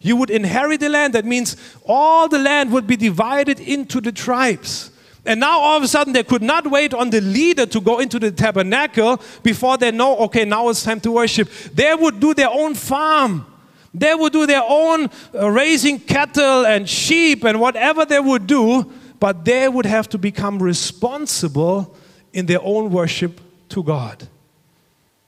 You 0.00 0.16
would 0.16 0.28
inherit 0.28 0.80
the 0.80 0.90
land. 0.90 1.14
That 1.14 1.24
means 1.24 1.56
all 1.86 2.28
the 2.28 2.38
land 2.38 2.70
would 2.72 2.86
be 2.86 2.96
divided 2.96 3.58
into 3.58 4.02
the 4.02 4.12
tribes. 4.12 4.90
And 5.24 5.40
now 5.40 5.58
all 5.58 5.78
of 5.78 5.82
a 5.82 5.88
sudden 5.88 6.12
they 6.12 6.24
could 6.24 6.42
not 6.42 6.70
wait 6.70 6.92
on 6.92 7.08
the 7.08 7.22
leader 7.22 7.64
to 7.64 7.80
go 7.80 8.00
into 8.00 8.18
the 8.18 8.30
tabernacle 8.30 9.18
before 9.42 9.78
they 9.78 9.90
know, 9.90 10.18
okay, 10.18 10.44
now 10.44 10.68
it's 10.68 10.82
time 10.82 11.00
to 11.00 11.10
worship. 11.10 11.50
They 11.72 11.94
would 11.94 12.20
do 12.20 12.34
their 12.34 12.50
own 12.50 12.74
farm. 12.74 13.46
They 13.94 14.14
would 14.14 14.34
do 14.34 14.44
their 14.44 14.62
own 14.62 15.08
uh, 15.34 15.48
raising 15.48 16.00
cattle 16.00 16.66
and 16.66 16.86
sheep 16.86 17.44
and 17.44 17.58
whatever 17.58 18.04
they 18.04 18.20
would 18.20 18.46
do 18.46 18.92
but 19.24 19.42
they 19.42 19.66
would 19.66 19.86
have 19.86 20.06
to 20.06 20.18
become 20.18 20.62
responsible 20.62 21.96
in 22.34 22.44
their 22.44 22.60
own 22.60 22.90
worship 22.90 23.40
to 23.70 23.82
God. 23.82 24.28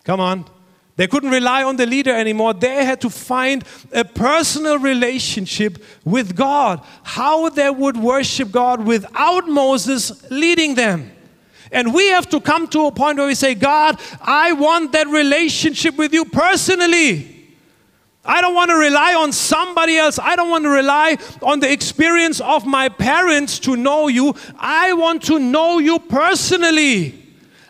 Come 0.05 0.21
on. 0.21 0.45
They 0.97 1.07
couldn't 1.07 1.31
rely 1.31 1.63
on 1.63 1.77
the 1.77 1.87
leader 1.87 2.15
anymore. 2.15 2.53
They 2.53 2.85
had 2.85 3.01
to 3.01 3.09
find 3.09 3.65
a 3.95 4.05
personal 4.05 4.79
relationship 4.79 5.83
with 6.05 6.37
God. 6.37 6.85
How 7.05 7.49
they 7.49 7.71
would 7.71 7.97
worship 7.97 8.51
God 8.51 8.85
without 8.85 9.49
Moses 9.49 10.31
leading 10.31 10.75
them. 10.75 11.11
And 11.73 11.95
we 11.95 12.09
have 12.09 12.29
to 12.29 12.41
come 12.43 12.69
to 12.69 12.89
a 12.89 12.93
point 12.93 13.17
where 13.17 13.27
we 13.27 13.35
say, 13.35 13.55
God, 13.55 13.99
I 14.21 14.53
want 14.53 14.93
that 14.93 15.07
relationship 15.07 15.97
with 15.97 16.13
you 16.13 16.27
personally. 16.27 17.36
I 18.27 18.41
don't 18.41 18.55
want 18.55 18.71
to 18.71 18.77
rely 18.77 19.15
on 19.15 19.33
somebody 19.33 19.97
else. 19.97 20.19
I 20.19 20.37
don't 20.37 20.51
want 20.51 20.65
to 20.65 20.71
rely 20.71 21.17
on 21.43 21.61
the 21.61 21.71
experience 21.71 22.41
of 22.41 22.67
my 22.67 22.89
parents 22.89 23.59
to 23.61 23.77
know 23.77 24.09
you. 24.09 24.35
I 24.59 24.93
want 24.95 25.23
to 25.25 25.39
know 25.39 25.79
you 25.79 25.99
personally. 25.99 27.23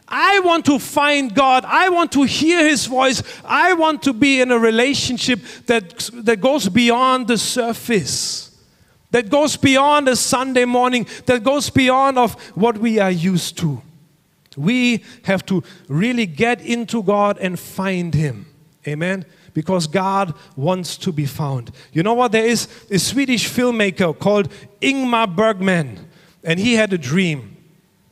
I 0.09 0.41
want 0.41 0.65
to 0.67 0.79
find 0.79 1.35
God. 1.35 1.65
I 1.67 1.89
want 1.89 2.13
to 2.13 2.23
hear 2.23 2.67
His 2.67 2.87
voice. 2.87 3.23
I 3.45 3.75
want 3.75 4.03
to 4.05 4.13
be 4.13 4.41
in 4.41 4.51
a 4.51 4.59
relationship 4.59 5.41
that, 5.67 6.11
that 6.15 6.41
goes 6.41 6.69
beyond 6.69 7.29
the 7.29 7.39
surface, 7.39 8.57
that 9.11 9.29
goes 9.29 9.57
beyond 9.57 10.09
a 10.09 10.17
Sunday 10.17 10.65
morning, 10.65 11.07
that 11.27 11.43
goes 11.43 11.71
beyond 11.71 12.19
of 12.19 12.41
what 12.57 12.79
we 12.79 12.99
are 12.99 13.11
used 13.11 13.59
to. 13.59 13.83
We 14.57 15.05
have 15.25 15.45
to 15.47 15.63
really 15.89 16.25
get 16.25 16.63
into 16.63 17.03
God 17.03 17.37
and 17.39 17.59
find 17.59 18.15
Him. 18.15 18.47
Amen 18.87 19.27
because 19.57 19.87
God 19.87 20.35
wants 20.55 20.99
to 20.99 21.11
be 21.11 21.25
found. 21.25 21.73
You 21.91 22.03
know 22.03 22.13
what? 22.13 22.31
There 22.31 22.45
is 22.45 22.69
a 22.91 22.99
Swedish 22.99 23.49
filmmaker 23.49 24.17
called 24.19 24.53
Ingmar 24.83 25.35
Bergman, 25.35 26.11
and 26.45 26.61
he 26.61 26.75
had 26.75 26.93
a 26.93 26.99
dream. 26.99 27.57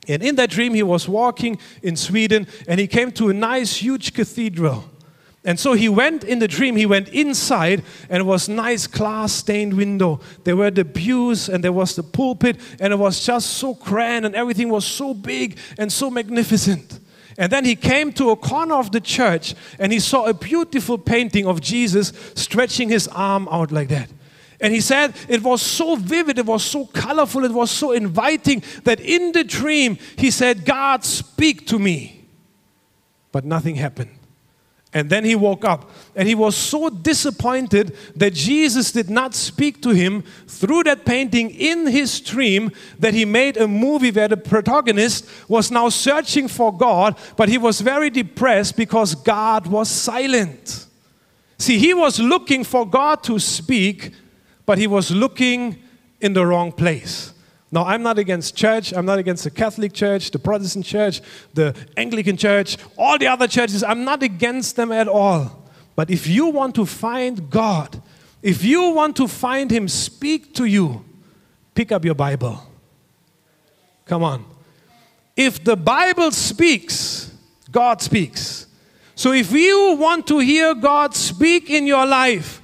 And 0.08 0.22
in 0.22 0.36
that 0.36 0.48
dream, 0.48 0.72
he 0.72 0.82
was 0.82 1.06
walking 1.06 1.58
in 1.82 1.96
Sweden 1.96 2.46
and 2.66 2.80
he 2.80 2.86
came 2.86 3.12
to 3.12 3.28
a 3.28 3.34
nice, 3.34 3.76
huge 3.76 4.14
cathedral. 4.14 4.88
And 5.44 5.60
so 5.60 5.74
he 5.74 5.90
went 5.90 6.24
in 6.24 6.38
the 6.38 6.48
dream, 6.48 6.76
he 6.76 6.86
went 6.86 7.10
inside, 7.10 7.82
and 8.08 8.22
it 8.22 8.24
was 8.24 8.48
nice 8.48 8.86
glass 8.86 9.34
stained 9.34 9.74
window. 9.74 10.20
There 10.44 10.56
were 10.56 10.70
the 10.70 10.86
pews, 10.86 11.50
and 11.50 11.62
there 11.62 11.74
was 11.74 11.94
the 11.94 12.02
pulpit, 12.02 12.56
and 12.80 12.90
it 12.90 12.96
was 12.96 13.22
just 13.22 13.50
so 13.58 13.74
grand, 13.74 14.24
and 14.24 14.34
everything 14.34 14.70
was 14.70 14.86
so 14.86 15.12
big 15.12 15.58
and 15.76 15.92
so 15.92 16.10
magnificent. 16.10 17.00
And 17.36 17.50
then 17.50 17.64
he 17.64 17.74
came 17.74 18.12
to 18.14 18.30
a 18.30 18.36
corner 18.36 18.74
of 18.74 18.92
the 18.92 19.00
church 19.00 19.54
and 19.78 19.92
he 19.92 20.00
saw 20.00 20.26
a 20.26 20.34
beautiful 20.34 20.98
painting 20.98 21.46
of 21.46 21.60
Jesus 21.60 22.12
stretching 22.34 22.88
his 22.88 23.08
arm 23.08 23.48
out 23.50 23.72
like 23.72 23.88
that. 23.88 24.08
And 24.60 24.72
he 24.72 24.80
said 24.80 25.14
it 25.28 25.42
was 25.42 25.60
so 25.60 25.96
vivid, 25.96 26.38
it 26.38 26.46
was 26.46 26.64
so 26.64 26.86
colorful, 26.86 27.44
it 27.44 27.52
was 27.52 27.70
so 27.70 27.92
inviting 27.92 28.62
that 28.84 29.00
in 29.00 29.32
the 29.32 29.44
dream 29.44 29.98
he 30.16 30.30
said, 30.30 30.64
God, 30.64 31.04
speak 31.04 31.66
to 31.68 31.78
me. 31.78 32.24
But 33.32 33.44
nothing 33.44 33.74
happened. 33.74 34.10
And 34.94 35.10
then 35.10 35.24
he 35.24 35.34
woke 35.34 35.64
up 35.64 35.90
and 36.14 36.28
he 36.28 36.36
was 36.36 36.56
so 36.56 36.88
disappointed 36.88 37.96
that 38.14 38.32
Jesus 38.32 38.92
did 38.92 39.10
not 39.10 39.34
speak 39.34 39.82
to 39.82 39.90
him 39.90 40.22
through 40.46 40.84
that 40.84 41.04
painting 41.04 41.50
in 41.50 41.88
his 41.88 42.20
dream 42.20 42.70
that 43.00 43.12
he 43.12 43.24
made 43.24 43.56
a 43.56 43.66
movie 43.66 44.12
where 44.12 44.28
the 44.28 44.36
protagonist 44.36 45.28
was 45.48 45.72
now 45.72 45.88
searching 45.88 46.46
for 46.46 46.72
God, 46.72 47.18
but 47.36 47.48
he 47.48 47.58
was 47.58 47.80
very 47.80 48.08
depressed 48.08 48.76
because 48.76 49.16
God 49.16 49.66
was 49.66 49.88
silent. 49.88 50.86
See, 51.58 51.78
he 51.78 51.92
was 51.92 52.20
looking 52.20 52.62
for 52.62 52.86
God 52.88 53.24
to 53.24 53.40
speak, 53.40 54.12
but 54.64 54.78
he 54.78 54.86
was 54.86 55.10
looking 55.10 55.82
in 56.20 56.34
the 56.34 56.46
wrong 56.46 56.70
place. 56.70 57.33
Now, 57.75 57.85
I'm 57.87 58.04
not 58.04 58.21
against 58.21 58.54
church. 58.54 58.93
I'm 58.93 59.04
not 59.04 59.19
against 59.19 59.43
the 59.43 59.50
Catholic 59.50 59.93
Church, 59.93 60.31
the 60.31 60.38
Protestant 60.38 60.87
Church, 60.87 61.21
the 61.54 61.75
Anglican 61.97 62.37
Church, 62.37 62.76
all 62.97 63.19
the 63.19 63.26
other 63.26 63.49
churches. 63.49 63.83
I'm 63.83 64.04
not 64.04 64.23
against 64.23 64.76
them 64.76 64.93
at 64.93 65.09
all. 65.09 65.69
But 65.97 66.09
if 66.09 66.28
you 66.28 66.47
want 66.47 66.76
to 66.76 66.87
find 66.87 67.50
God, 67.50 68.00
if 68.43 68.62
you 68.62 68.90
want 68.90 69.16
to 69.16 69.26
find 69.26 69.73
Him 69.73 69.88
speak 69.88 70.54
to 70.54 70.66
you, 70.66 71.04
pick 71.75 71.90
up 71.90 72.04
your 72.04 72.14
Bible. 72.14 72.64
Come 74.07 74.23
on. 74.23 74.45
If 75.35 75.64
the 75.64 75.76
Bible 75.76 76.31
speaks, 76.31 77.37
God 77.73 78.00
speaks. 78.00 78.69
So 79.16 79.33
if 79.33 79.50
you 79.50 79.97
want 79.99 80.28
to 80.28 80.38
hear 80.38 80.76
God 80.76 81.12
speak 81.12 81.71
in 81.71 81.88
your 81.88 82.07
life, 82.07 82.62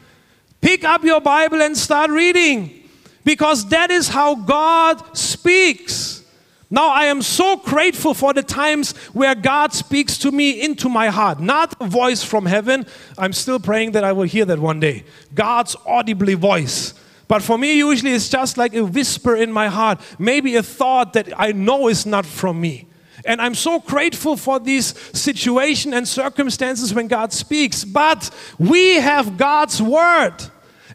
pick 0.60 0.84
up 0.84 1.02
your 1.02 1.20
Bible 1.20 1.60
and 1.62 1.76
start 1.76 2.12
reading 2.12 2.79
because 3.24 3.68
that 3.68 3.90
is 3.90 4.08
how 4.08 4.34
God 4.34 5.16
speaks. 5.16 6.24
Now, 6.72 6.90
I 6.90 7.06
am 7.06 7.20
so 7.20 7.56
grateful 7.56 8.14
for 8.14 8.32
the 8.32 8.44
times 8.44 8.96
where 9.12 9.34
God 9.34 9.72
speaks 9.72 10.16
to 10.18 10.30
me 10.30 10.62
into 10.62 10.88
my 10.88 11.08
heart, 11.08 11.40
not 11.40 11.74
a 11.80 11.86
voice 11.86 12.22
from 12.22 12.46
heaven. 12.46 12.86
I'm 13.18 13.32
still 13.32 13.58
praying 13.58 13.92
that 13.92 14.04
I 14.04 14.12
will 14.12 14.24
hear 14.24 14.44
that 14.44 14.60
one 14.60 14.78
day. 14.78 15.02
God's 15.34 15.74
audibly 15.84 16.34
voice. 16.34 16.94
But 17.26 17.42
for 17.42 17.58
me, 17.58 17.76
usually 17.78 18.12
it's 18.12 18.28
just 18.28 18.56
like 18.56 18.74
a 18.74 18.84
whisper 18.84 19.34
in 19.34 19.52
my 19.52 19.68
heart, 19.68 20.00
maybe 20.18 20.54
a 20.56 20.62
thought 20.62 21.12
that 21.14 21.32
I 21.36 21.52
know 21.52 21.88
is 21.88 22.06
not 22.06 22.24
from 22.24 22.60
me. 22.60 22.86
And 23.24 23.40
I'm 23.40 23.54
so 23.54 23.80
grateful 23.80 24.36
for 24.36 24.58
these 24.60 24.98
situation 25.16 25.92
and 25.92 26.06
circumstances 26.06 26.94
when 26.94 27.08
God 27.08 27.32
speaks. 27.32 27.84
But 27.84 28.30
we 28.58 28.96
have 28.96 29.36
God's 29.36 29.82
word. 29.82 30.36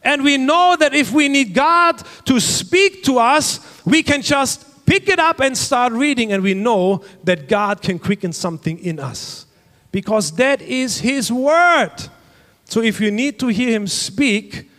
And 0.05 0.23
we 0.23 0.37
know 0.37 0.77
that 0.79 0.93
if 0.93 1.11
we 1.11 1.27
need 1.27 1.55
God 1.55 2.01
to 2.25 2.39
speak 2.39 3.03
to 3.05 3.17
us, 3.17 3.83
we 3.85 4.03
can 4.03 4.21
just 4.21 4.85
pick 4.85 5.09
it 5.09 5.17
up 5.17 5.39
and 5.39 5.57
start 5.57 5.93
reading, 5.93 6.31
and 6.31 6.43
we 6.43 6.53
know 6.53 7.03
that 7.23 7.49
God 7.49 7.81
can 7.81 7.97
quicken 7.97 8.31
something 8.31 8.77
in 8.77 8.99
us. 8.99 9.47
Because 9.91 10.31
that 10.33 10.61
is 10.61 10.99
His 10.99 11.31
word. 11.31 11.91
So 12.65 12.81
if 12.81 13.01
you 13.01 13.09
need 13.09 13.39
to 13.39 13.47
hear 13.47 13.71
Him 13.71 13.87
speak, 13.87 14.69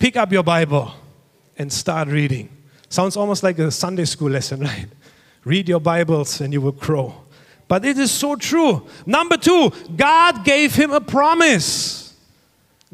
pick 0.00 0.16
up 0.16 0.32
your 0.32 0.42
Bible 0.42 0.92
and 1.56 1.72
start 1.72 2.08
reading. 2.08 2.48
Sounds 2.88 3.16
almost 3.16 3.44
like 3.44 3.58
a 3.60 3.70
Sunday 3.70 4.04
school 4.04 4.30
lesson, 4.30 4.60
right? 4.64 4.88
Read 5.44 5.68
your 5.68 5.80
Bibles 5.80 6.40
and 6.40 6.52
you 6.52 6.60
will 6.60 6.72
grow. 6.72 7.14
But 7.68 7.84
it 7.84 7.98
is 7.98 8.10
so 8.10 8.34
true. 8.34 8.88
Number 9.06 9.36
two, 9.36 9.70
God 9.94 10.44
gave 10.44 10.74
him 10.74 10.90
a 10.90 11.00
promise. 11.00 11.99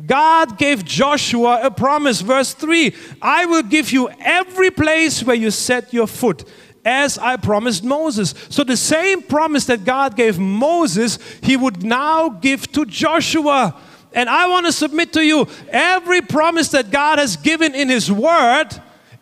God 0.04 0.58
gave 0.58 0.84
Joshua 0.84 1.60
a 1.62 1.70
promise. 1.70 2.20
Verse 2.20 2.52
3 2.52 2.94
I 3.22 3.46
will 3.46 3.62
give 3.62 3.92
you 3.92 4.10
every 4.20 4.70
place 4.70 5.22
where 5.22 5.36
you 5.36 5.50
set 5.50 5.92
your 5.92 6.06
foot, 6.06 6.44
as 6.84 7.18
I 7.18 7.36
promised 7.36 7.82
Moses. 7.82 8.34
So, 8.50 8.62
the 8.62 8.76
same 8.76 9.22
promise 9.22 9.64
that 9.66 9.84
God 9.84 10.14
gave 10.16 10.38
Moses, 10.38 11.18
he 11.42 11.56
would 11.56 11.82
now 11.82 12.28
give 12.28 12.70
to 12.72 12.84
Joshua. 12.84 13.74
And 14.12 14.30
I 14.30 14.46
want 14.48 14.64
to 14.66 14.72
submit 14.72 15.12
to 15.14 15.22
you 15.22 15.46
every 15.68 16.22
promise 16.22 16.68
that 16.70 16.90
God 16.90 17.18
has 17.18 17.36
given 17.36 17.74
in 17.74 17.88
his 17.88 18.10
word 18.10 18.68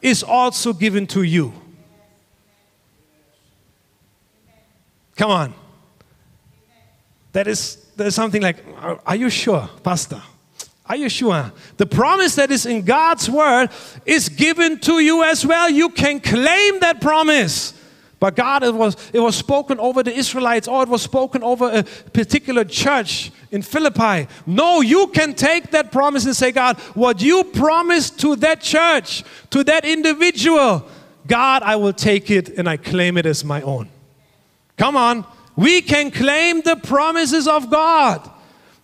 is 0.00 0.23
also 0.23 0.73
given 0.73 1.07
to 1.09 1.23
you. 1.23 1.52
Come 5.16 5.31
on. 5.31 5.54
That 7.33 7.49
is, 7.49 7.76
that 7.97 8.07
is 8.07 8.14
something 8.14 8.43
like, 8.43 8.64
are 9.04 9.16
you 9.16 9.31
sure, 9.31 9.69
Pastor? 9.83 10.23
Are 10.87 10.97
you 10.97 11.09
sure? 11.09 11.50
The 11.79 11.87
promise 11.87 12.35
that 12.35 12.50
is 12.50 12.67
in 12.67 12.83
God's 12.83 13.31
word 13.31 13.71
is 14.05 14.29
given 14.29 14.79
to 14.81 15.00
you 15.00 15.25
as 15.25 15.47
well. 15.47 15.71
You 15.71 15.88
can 15.88 16.21
claim 16.21 16.81
that 16.81 17.00
promise. 17.00 17.73
But 18.21 18.37
God, 18.37 18.62
it 18.62 18.75
was, 18.75 18.97
it 19.12 19.21
was 19.21 19.37
spoken 19.37 19.79
over 19.79 20.03
the 20.03 20.14
Israelites 20.14 20.69
or 20.69 20.83
it 20.83 20.88
was 20.88 21.03
spoken 21.03 21.43
over 21.43 21.71
a 21.71 21.83
particular 21.83 22.64
church 22.64 23.33
in 23.50 23.62
Philippi. 23.62 24.29
No, 24.47 24.83
you 24.83 25.09
can 25.09 25.35
take 25.35 25.71
that 25.73 25.91
promise 25.91 26.25
and 26.26 26.37
say, 26.37 26.53
God, 26.53 26.79
what 26.95 27.21
you 27.21 27.45
promised 27.45 28.21
to 28.21 28.37
that 28.37 28.61
church, 28.61 29.25
to 29.50 29.64
that 29.64 29.85
individual, 29.85 30.87
God, 31.26 31.62
I 31.62 31.76
will 31.76 31.93
take 31.93 32.31
it 32.31 32.50
and 32.50 32.69
I 32.69 32.76
claim 32.76 33.17
it 33.17 33.26
as 33.26 33.45
my 33.45 33.62
own. 33.62 33.88
Come 34.76 34.97
on. 34.97 35.26
We 35.57 35.81
can 35.83 36.11
claim 36.11 36.62
the 36.62 36.76
promises 36.76 37.47
of 37.47 37.71
God. 37.71 38.31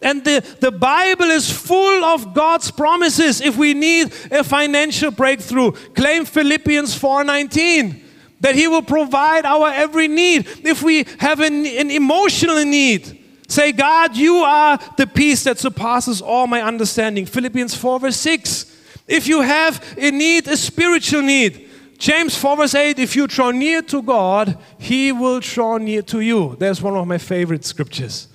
And 0.02 0.24
the, 0.24 0.42
the 0.60 0.72
Bible 0.72 1.26
is 1.26 1.50
full 1.50 2.04
of 2.04 2.32
God's 2.32 2.70
promises. 2.70 3.40
If 3.40 3.56
we 3.56 3.74
need 3.74 4.12
a 4.30 4.42
financial 4.42 5.10
breakthrough, 5.10 5.72
claim 5.72 6.24
Philippians 6.24 6.98
4:19 6.98 8.00
that 8.40 8.54
He 8.54 8.66
will 8.66 8.82
provide 8.82 9.44
our 9.44 9.68
every 9.68 10.08
need. 10.08 10.46
If 10.64 10.82
we 10.82 11.04
have 11.18 11.40
an, 11.40 11.66
an 11.66 11.90
emotional 11.90 12.64
need, 12.64 13.18
say, 13.48 13.72
God, 13.72 14.16
you 14.16 14.36
are 14.36 14.78
the 14.96 15.06
peace 15.06 15.44
that 15.44 15.58
surpasses 15.58 16.22
all 16.22 16.46
my 16.46 16.62
understanding. 16.62 17.26
Philippians 17.26 17.74
4, 17.74 18.00
verse 18.00 18.16
6. 18.16 18.78
If 19.06 19.26
you 19.26 19.42
have 19.42 19.84
a 19.98 20.10
need, 20.10 20.48
a 20.48 20.56
spiritual 20.56 21.22
need, 21.22 21.68
James 21.98 22.34
4 22.34 22.56
verse 22.56 22.74
8, 22.74 22.98
if 22.98 23.14
you 23.14 23.26
draw 23.26 23.50
near 23.50 23.82
to 23.82 24.00
God, 24.00 24.56
He 24.78 25.12
will 25.12 25.40
draw 25.40 25.76
near 25.76 26.00
to 26.02 26.20
you. 26.20 26.56
That's 26.58 26.80
one 26.80 26.96
of 26.96 27.06
my 27.06 27.18
favorite 27.18 27.64
scriptures. 27.66 28.29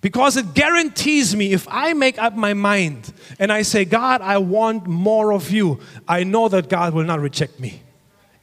Because 0.00 0.36
it 0.36 0.54
guarantees 0.54 1.34
me 1.34 1.52
if 1.52 1.66
I 1.68 1.92
make 1.92 2.18
up 2.18 2.34
my 2.34 2.54
mind 2.54 3.12
and 3.38 3.52
I 3.52 3.62
say, 3.62 3.84
God, 3.84 4.20
I 4.20 4.38
want 4.38 4.86
more 4.86 5.32
of 5.32 5.50
you, 5.50 5.80
I 6.06 6.22
know 6.22 6.48
that 6.48 6.68
God 6.68 6.94
will 6.94 7.04
not 7.04 7.20
reject 7.20 7.58
me. 7.58 7.82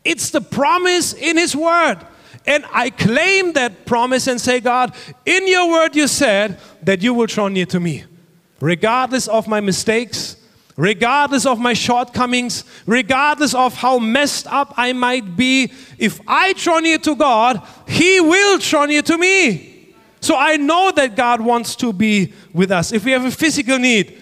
It's 0.03 0.31
the 0.31 0.41
promise 0.41 1.13
in 1.13 1.37
His 1.37 1.55
Word. 1.55 1.97
And 2.45 2.65
I 2.71 2.89
claim 2.91 3.53
that 3.53 3.85
promise 3.85 4.27
and 4.27 4.39
say, 4.39 4.59
God, 4.59 4.93
in 5.25 5.47
your 5.47 5.67
word 5.71 5.95
you 5.95 6.07
said 6.07 6.59
that 6.83 7.01
you 7.01 7.11
will 7.13 7.25
draw 7.25 7.47
near 7.47 7.65
to 7.67 7.79
me, 7.79 8.03
regardless 8.59 9.27
of 9.27 9.47
my 9.47 9.61
mistakes, 9.61 10.37
regardless 10.77 11.47
of 11.47 11.57
my 11.57 11.73
shortcomings, 11.73 12.63
regardless 12.85 13.55
of 13.55 13.73
how 13.73 13.97
messed 13.97 14.45
up 14.45 14.75
I 14.77 14.93
might 14.93 15.35
be, 15.35 15.71
if 15.97 16.19
I 16.27 16.53
draw 16.53 16.79
near 16.79 16.99
to 16.99 17.15
God, 17.15 17.65
He 17.87 18.21
will 18.21 18.59
draw 18.59 18.85
near 18.85 19.01
to 19.03 19.17
me. 19.17 19.74
So 20.25 20.35
I 20.35 20.57
know 20.57 20.91
that 20.95 21.15
God 21.15 21.39
wants 21.39 21.75
to 21.75 21.93
be 21.93 22.33
with 22.51 22.71
us. 22.71 22.91
If 22.91 23.05
we 23.05 23.11
have 23.11 23.25
a 23.25 23.29
physical 23.29 23.77
need, 23.77 24.17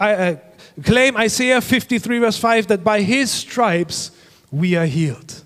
I 0.00 0.12
uh, 0.12 0.36
claim 0.82 1.16
Isaiah 1.16 1.60
53, 1.60 2.18
verse 2.18 2.36
5, 2.36 2.66
that 2.66 2.82
by 2.82 3.02
His 3.02 3.30
stripes 3.30 4.10
we 4.50 4.74
are 4.74 4.84
healed. 4.84 5.44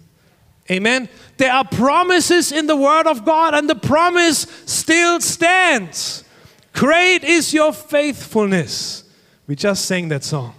Amen. 0.71 1.11
There 1.37 1.53
are 1.53 1.63
promises 1.63 2.53
in 2.53 2.67
the 2.67 2.75
Word 2.75 3.07
of 3.07 3.27
God, 3.27 3.53
and 3.53 3.69
the 3.69 3.75
promise 3.75 4.47
still 4.65 5.21
stands. 5.21 6.25
Great 6.73 7.23
is 7.23 7.53
your 7.53 7.75
faithfulness. 7.75 9.05
We 9.47 9.57
just 9.57 9.85
sang 9.85 10.09
that 10.09 10.25
song. 10.25 10.55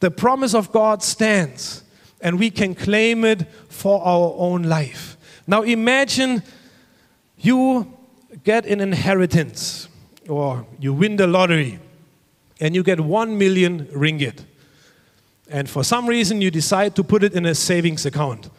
The 0.00 0.10
promise 0.10 0.56
of 0.56 0.72
God 0.72 1.04
stands, 1.04 1.84
and 2.20 2.36
we 2.36 2.50
can 2.50 2.74
claim 2.74 3.24
it 3.24 3.48
for 3.68 4.04
our 4.04 4.34
own 4.36 4.64
life. 4.64 5.16
Now 5.46 5.62
imagine 5.62 6.42
you 7.36 7.96
get 8.44 8.66
an 8.66 8.80
inheritance 8.80 9.88
or 10.28 10.66
you 10.78 10.92
win 10.92 11.16
the 11.16 11.26
lottery 11.26 11.78
and 12.60 12.74
you 12.74 12.82
get 12.82 13.00
1 13.00 13.38
million 13.38 13.86
ringgit. 13.86 14.44
And 15.50 15.68
for 15.68 15.82
some 15.82 16.06
reason 16.06 16.40
you 16.40 16.50
decide 16.50 16.94
to 16.96 17.04
put 17.04 17.24
it 17.24 17.34
in 17.34 17.46
a 17.46 17.54
savings 17.54 18.06
account. 18.06 18.50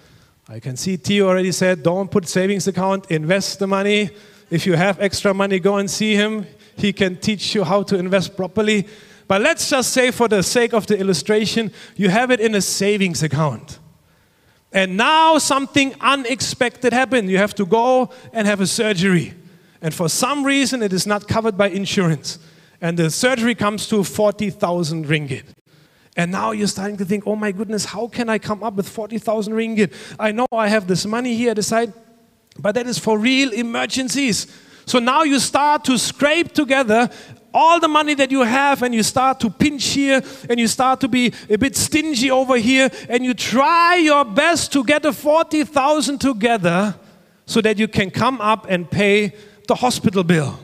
I 0.49 0.59
can 0.59 0.75
see 0.75 0.97
T 0.97 1.21
already 1.21 1.51
said, 1.51 1.83
don't 1.83 2.11
put 2.11 2.27
savings 2.27 2.67
account, 2.67 3.09
invest 3.09 3.59
the 3.59 3.67
money. 3.67 4.09
If 4.49 4.65
you 4.65 4.73
have 4.73 4.99
extra 4.99 5.33
money, 5.33 5.59
go 5.59 5.77
and 5.77 5.89
see 5.89 6.15
him. 6.15 6.45
He 6.75 6.91
can 6.91 7.15
teach 7.15 7.55
you 7.55 7.63
how 7.63 7.83
to 7.83 7.97
invest 7.97 8.35
properly. 8.35 8.87
But 9.27 9.41
let's 9.41 9.69
just 9.69 9.93
say, 9.93 10.11
for 10.11 10.27
the 10.27 10.43
sake 10.43 10.73
of 10.73 10.87
the 10.87 10.99
illustration, 10.99 11.71
you 11.95 12.09
have 12.09 12.31
it 12.31 12.41
in 12.41 12.53
a 12.53 12.59
savings 12.59 13.23
account. 13.23 13.79
And 14.73 14.97
now 14.97 15.37
something 15.37 15.95
unexpected 16.01 16.91
happened. 16.91 17.29
You 17.29 17.37
have 17.37 17.55
to 17.55 17.65
go 17.65 18.09
and 18.33 18.45
have 18.45 18.59
a 18.59 18.67
surgery. 18.67 19.33
And 19.81 19.93
for 19.93 20.09
some 20.09 20.43
reason, 20.43 20.83
it 20.83 20.93
is 20.93 21.07
not 21.07 21.27
covered 21.27 21.57
by 21.57 21.69
insurance. 21.69 22.39
And 22.81 22.97
the 22.97 23.09
surgery 23.09 23.55
comes 23.55 23.87
to 23.87 24.03
40,000 24.03 25.07
ringgit. 25.07 25.43
And 26.17 26.31
now 26.31 26.51
you're 26.51 26.67
starting 26.67 26.97
to 26.97 27.05
think, 27.05 27.25
oh 27.25 27.35
my 27.35 27.51
goodness, 27.51 27.85
how 27.85 28.07
can 28.07 28.29
I 28.29 28.37
come 28.37 28.63
up 28.63 28.75
with 28.75 28.87
40,000 28.87 29.53
ringgit? 29.53 29.93
I 30.19 30.31
know 30.31 30.47
I 30.51 30.67
have 30.67 30.87
this 30.87 31.05
money 31.05 31.35
here 31.35 31.51
at 31.51 31.55
the 31.55 31.63
side, 31.63 31.93
but 32.59 32.75
that 32.75 32.85
is 32.85 32.99
for 32.99 33.17
real 33.17 33.53
emergencies. 33.53 34.47
So 34.85 34.99
now 34.99 35.23
you 35.23 35.39
start 35.39 35.85
to 35.85 35.97
scrape 35.97 36.53
together 36.53 37.09
all 37.53 37.79
the 37.79 37.87
money 37.87 38.13
that 38.15 38.31
you 38.31 38.41
have 38.41 38.81
and 38.81 38.93
you 38.93 39.03
start 39.03 39.39
to 39.41 39.49
pinch 39.49 39.85
here 39.87 40.21
and 40.49 40.59
you 40.59 40.67
start 40.67 40.99
to 41.01 41.07
be 41.07 41.33
a 41.49 41.57
bit 41.57 41.75
stingy 41.75 42.31
over 42.31 42.57
here 42.57 42.89
and 43.09 43.23
you 43.23 43.33
try 43.33 43.95
your 43.95 44.25
best 44.25 44.71
to 44.73 44.83
get 44.83 45.03
the 45.03 45.13
40,000 45.13 46.19
together 46.19 46.95
so 47.45 47.61
that 47.61 47.77
you 47.77 47.87
can 47.87 48.09
come 48.09 48.39
up 48.39 48.65
and 48.69 48.89
pay 48.89 49.33
the 49.71 49.75
hospital 49.75 50.21
bill. 50.21 50.59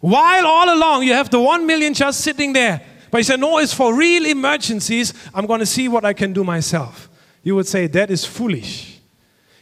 While 0.00 0.46
all 0.46 0.72
along 0.72 1.02
you 1.02 1.12
have 1.12 1.28
the 1.28 1.40
1 1.40 1.66
million 1.66 1.92
just 1.92 2.20
sitting 2.20 2.52
there. 2.52 2.80
But 3.10 3.18
you 3.18 3.24
say, 3.24 3.36
no, 3.36 3.58
it's 3.58 3.74
for 3.74 3.92
real 3.92 4.26
emergencies. 4.26 5.12
I'm 5.34 5.44
going 5.44 5.58
to 5.58 5.66
see 5.66 5.88
what 5.88 6.04
I 6.04 6.12
can 6.12 6.32
do 6.32 6.44
myself. 6.44 7.08
You 7.42 7.56
would 7.56 7.66
say, 7.66 7.88
that 7.88 8.12
is 8.12 8.24
foolish. 8.24 9.00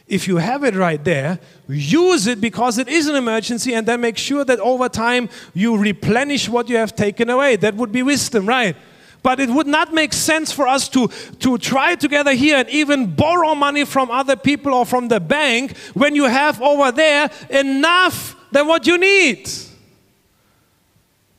If 0.05 0.27
you 0.27 0.37
have 0.37 0.63
it 0.63 0.75
right 0.75 1.03
there, 1.03 1.39
use 1.67 2.27
it 2.27 2.39
because 2.39 2.77
it 2.77 2.87
is 2.87 3.07
an 3.07 3.15
emergency 3.15 3.73
and 3.73 3.87
then 3.87 3.99
make 3.99 4.17
sure 4.17 4.45
that 4.45 4.59
over 4.59 4.87
time 4.89 5.27
you 5.55 5.75
replenish 5.75 6.47
what 6.47 6.69
you 6.69 6.77
have 6.77 6.95
taken 6.95 7.31
away. 7.31 7.55
That 7.55 7.73
would 7.73 7.91
be 7.91 8.03
wisdom, 8.03 8.45
right? 8.45 8.75
But 9.23 9.39
it 9.39 9.49
would 9.49 9.67
not 9.67 9.91
make 9.91 10.13
sense 10.13 10.51
for 10.51 10.67
us 10.67 10.87
to, 10.89 11.07
to 11.39 11.57
try 11.57 11.95
together 11.95 12.33
here 12.33 12.57
and 12.57 12.69
even 12.69 13.15
borrow 13.15 13.55
money 13.55 13.85
from 13.85 14.11
other 14.11 14.35
people 14.35 14.71
or 14.71 14.85
from 14.85 15.07
the 15.07 15.19
bank 15.19 15.75
when 15.95 16.15
you 16.15 16.25
have 16.25 16.61
over 16.61 16.91
there 16.91 17.31
enough 17.49 18.36
than 18.57 18.67
what 18.67 18.87
you 18.87 18.97
need. 18.97 19.47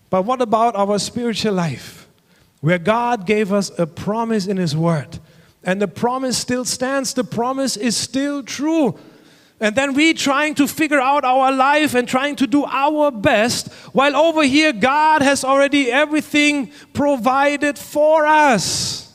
But 0.09 0.23
what 0.23 0.41
about 0.41 0.77
our 0.77 1.01
spiritual 1.01 1.53
life? 1.53 2.09
Where 2.61 2.79
God 2.79 3.27
gave 3.27 3.53
us 3.53 3.77
a 3.77 3.89
promise 3.89 4.47
in 4.47 4.57
His 4.57 4.77
Word 4.77 5.19
and 5.65 5.83
the 5.83 5.89
promise 5.89 6.39
still 6.39 6.65
stands, 6.65 7.15
the 7.15 7.25
promise 7.25 7.77
is 7.77 7.97
still 7.97 8.45
true. 8.45 8.97
And 9.59 9.75
then 9.75 9.95
we 9.95 10.15
trying 10.15 10.55
to 10.55 10.69
figure 10.69 11.01
out 11.01 11.25
our 11.25 11.51
life 11.51 11.95
and 11.95 12.07
trying 12.07 12.37
to 12.37 12.47
do 12.47 12.65
our 12.65 13.11
best, 13.11 13.73
while 13.93 14.15
over 14.15 14.45
here 14.45 14.73
God 14.73 15.21
has 15.21 15.43
already 15.43 15.91
everything 15.91 16.71
provided 16.93 17.77
for 17.77 18.27
us. 18.27 19.08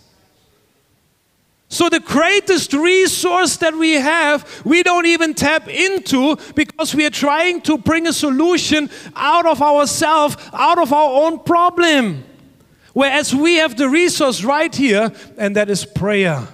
So, 1.73 1.89
the 1.89 2.01
greatest 2.01 2.71
resource 2.71 3.57
that 3.57 3.73
we 3.73 3.93
have, 3.93 4.61
we 4.63 4.83
don't 4.83 5.07
even 5.07 5.33
tap 5.33 5.67
into 5.67 6.35
because 6.53 6.93
we 6.93 7.03
are 7.03 7.09
trying 7.09 7.61
to 7.61 7.79
bring 7.79 8.05
a 8.05 8.13
solution 8.13 8.91
out 9.15 9.47
of 9.47 9.59
ourselves, 9.59 10.37
out 10.53 10.77
of 10.77 10.93
our 10.93 11.25
own 11.25 11.39
problem. 11.39 12.25
Whereas 12.93 13.33
we 13.33 13.55
have 13.55 13.75
the 13.75 13.89
resource 13.89 14.43
right 14.43 14.73
here, 14.73 15.11
and 15.35 15.55
that 15.55 15.67
is 15.67 15.83
prayer. 15.83 16.47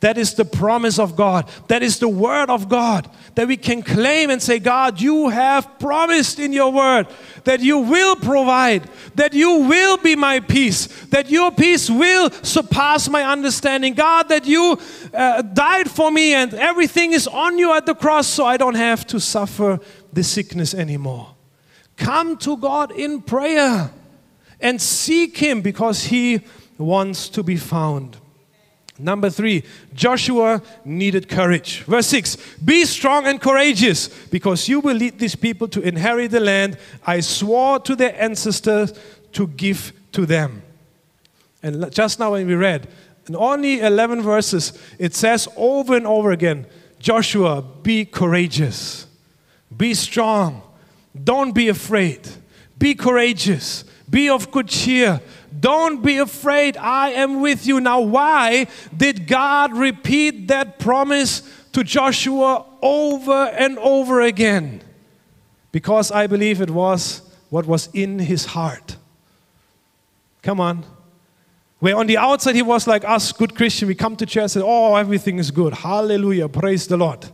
That 0.00 0.16
is 0.16 0.34
the 0.34 0.44
promise 0.44 0.98
of 0.98 1.16
God. 1.16 1.48
That 1.66 1.82
is 1.82 1.98
the 1.98 2.08
word 2.08 2.50
of 2.50 2.68
God 2.68 3.10
that 3.34 3.48
we 3.48 3.56
can 3.56 3.82
claim 3.82 4.30
and 4.30 4.42
say, 4.42 4.58
God, 4.58 5.00
you 5.00 5.28
have 5.28 5.78
promised 5.78 6.38
in 6.38 6.52
your 6.52 6.72
word 6.72 7.06
that 7.44 7.60
you 7.60 7.78
will 7.78 8.16
provide, 8.16 8.88
that 9.14 9.32
you 9.32 9.60
will 9.60 9.96
be 9.96 10.14
my 10.14 10.40
peace, 10.40 10.86
that 11.06 11.30
your 11.30 11.50
peace 11.50 11.88
will 11.88 12.30
surpass 12.42 13.08
my 13.08 13.24
understanding. 13.24 13.94
God, 13.94 14.28
that 14.28 14.44
you 14.44 14.78
uh, 15.14 15.42
died 15.42 15.90
for 15.90 16.10
me 16.10 16.34
and 16.34 16.52
everything 16.54 17.12
is 17.12 17.26
on 17.26 17.58
you 17.58 17.72
at 17.72 17.86
the 17.86 17.94
cross 17.94 18.26
so 18.26 18.44
I 18.44 18.56
don't 18.56 18.74
have 18.74 19.06
to 19.08 19.20
suffer 19.20 19.80
the 20.12 20.22
sickness 20.22 20.74
anymore. 20.74 21.34
Come 21.96 22.36
to 22.38 22.56
God 22.56 22.92
in 22.92 23.22
prayer 23.22 23.90
and 24.60 24.80
seek 24.82 25.36
Him 25.36 25.62
because 25.62 26.04
He 26.04 26.40
wants 26.76 27.28
to 27.30 27.42
be 27.42 27.56
found. 27.56 28.17
Number 28.98 29.30
three, 29.30 29.62
Joshua 29.94 30.60
needed 30.84 31.28
courage. 31.28 31.82
Verse 31.84 32.08
six, 32.08 32.36
be 32.64 32.84
strong 32.84 33.26
and 33.26 33.40
courageous 33.40 34.08
because 34.08 34.68
you 34.68 34.80
will 34.80 34.96
lead 34.96 35.18
these 35.18 35.36
people 35.36 35.68
to 35.68 35.80
inherit 35.80 36.32
the 36.32 36.40
land 36.40 36.78
I 37.06 37.20
swore 37.20 37.78
to 37.80 37.94
their 37.94 38.20
ancestors 38.20 38.92
to 39.32 39.46
give 39.46 39.92
to 40.12 40.26
them. 40.26 40.62
And 41.62 41.92
just 41.92 42.18
now, 42.18 42.32
when 42.32 42.46
we 42.46 42.54
read, 42.54 42.88
in 43.28 43.36
only 43.36 43.80
11 43.80 44.22
verses, 44.22 44.72
it 44.98 45.14
says 45.14 45.48
over 45.56 45.96
and 45.96 46.06
over 46.06 46.32
again 46.32 46.66
Joshua, 46.98 47.62
be 47.62 48.04
courageous, 48.04 49.06
be 49.76 49.94
strong, 49.94 50.62
don't 51.22 51.52
be 51.52 51.68
afraid, 51.68 52.26
be 52.76 52.94
courageous, 52.94 53.84
be 54.10 54.28
of 54.28 54.50
good 54.50 54.68
cheer. 54.68 55.20
Don't 55.58 56.02
be 56.02 56.18
afraid. 56.18 56.76
I 56.76 57.10
am 57.10 57.40
with 57.40 57.66
you. 57.66 57.80
Now, 57.80 58.00
why 58.00 58.66
did 58.96 59.26
God 59.26 59.76
repeat 59.76 60.48
that 60.48 60.78
promise 60.78 61.42
to 61.72 61.82
Joshua 61.84 62.64
over 62.82 63.46
and 63.46 63.78
over 63.78 64.20
again? 64.20 64.82
Because 65.72 66.10
I 66.10 66.26
believe 66.26 66.60
it 66.60 66.70
was 66.70 67.22
what 67.50 67.66
was 67.66 67.88
in 67.92 68.18
his 68.18 68.46
heart. 68.46 68.96
Come 70.42 70.60
on. 70.60 70.84
Where 71.78 71.96
on 71.96 72.06
the 72.06 72.16
outside 72.16 72.54
he 72.54 72.62
was 72.62 72.86
like 72.86 73.04
us, 73.04 73.32
good 73.32 73.54
Christian, 73.54 73.88
we 73.88 73.94
come 73.94 74.16
to 74.16 74.26
church 74.26 74.42
and 74.42 74.50
say, 74.50 74.62
Oh, 74.64 74.96
everything 74.96 75.38
is 75.38 75.50
good. 75.50 75.72
Hallelujah. 75.74 76.48
Praise 76.48 76.86
the 76.86 76.96
Lord. 76.96 77.26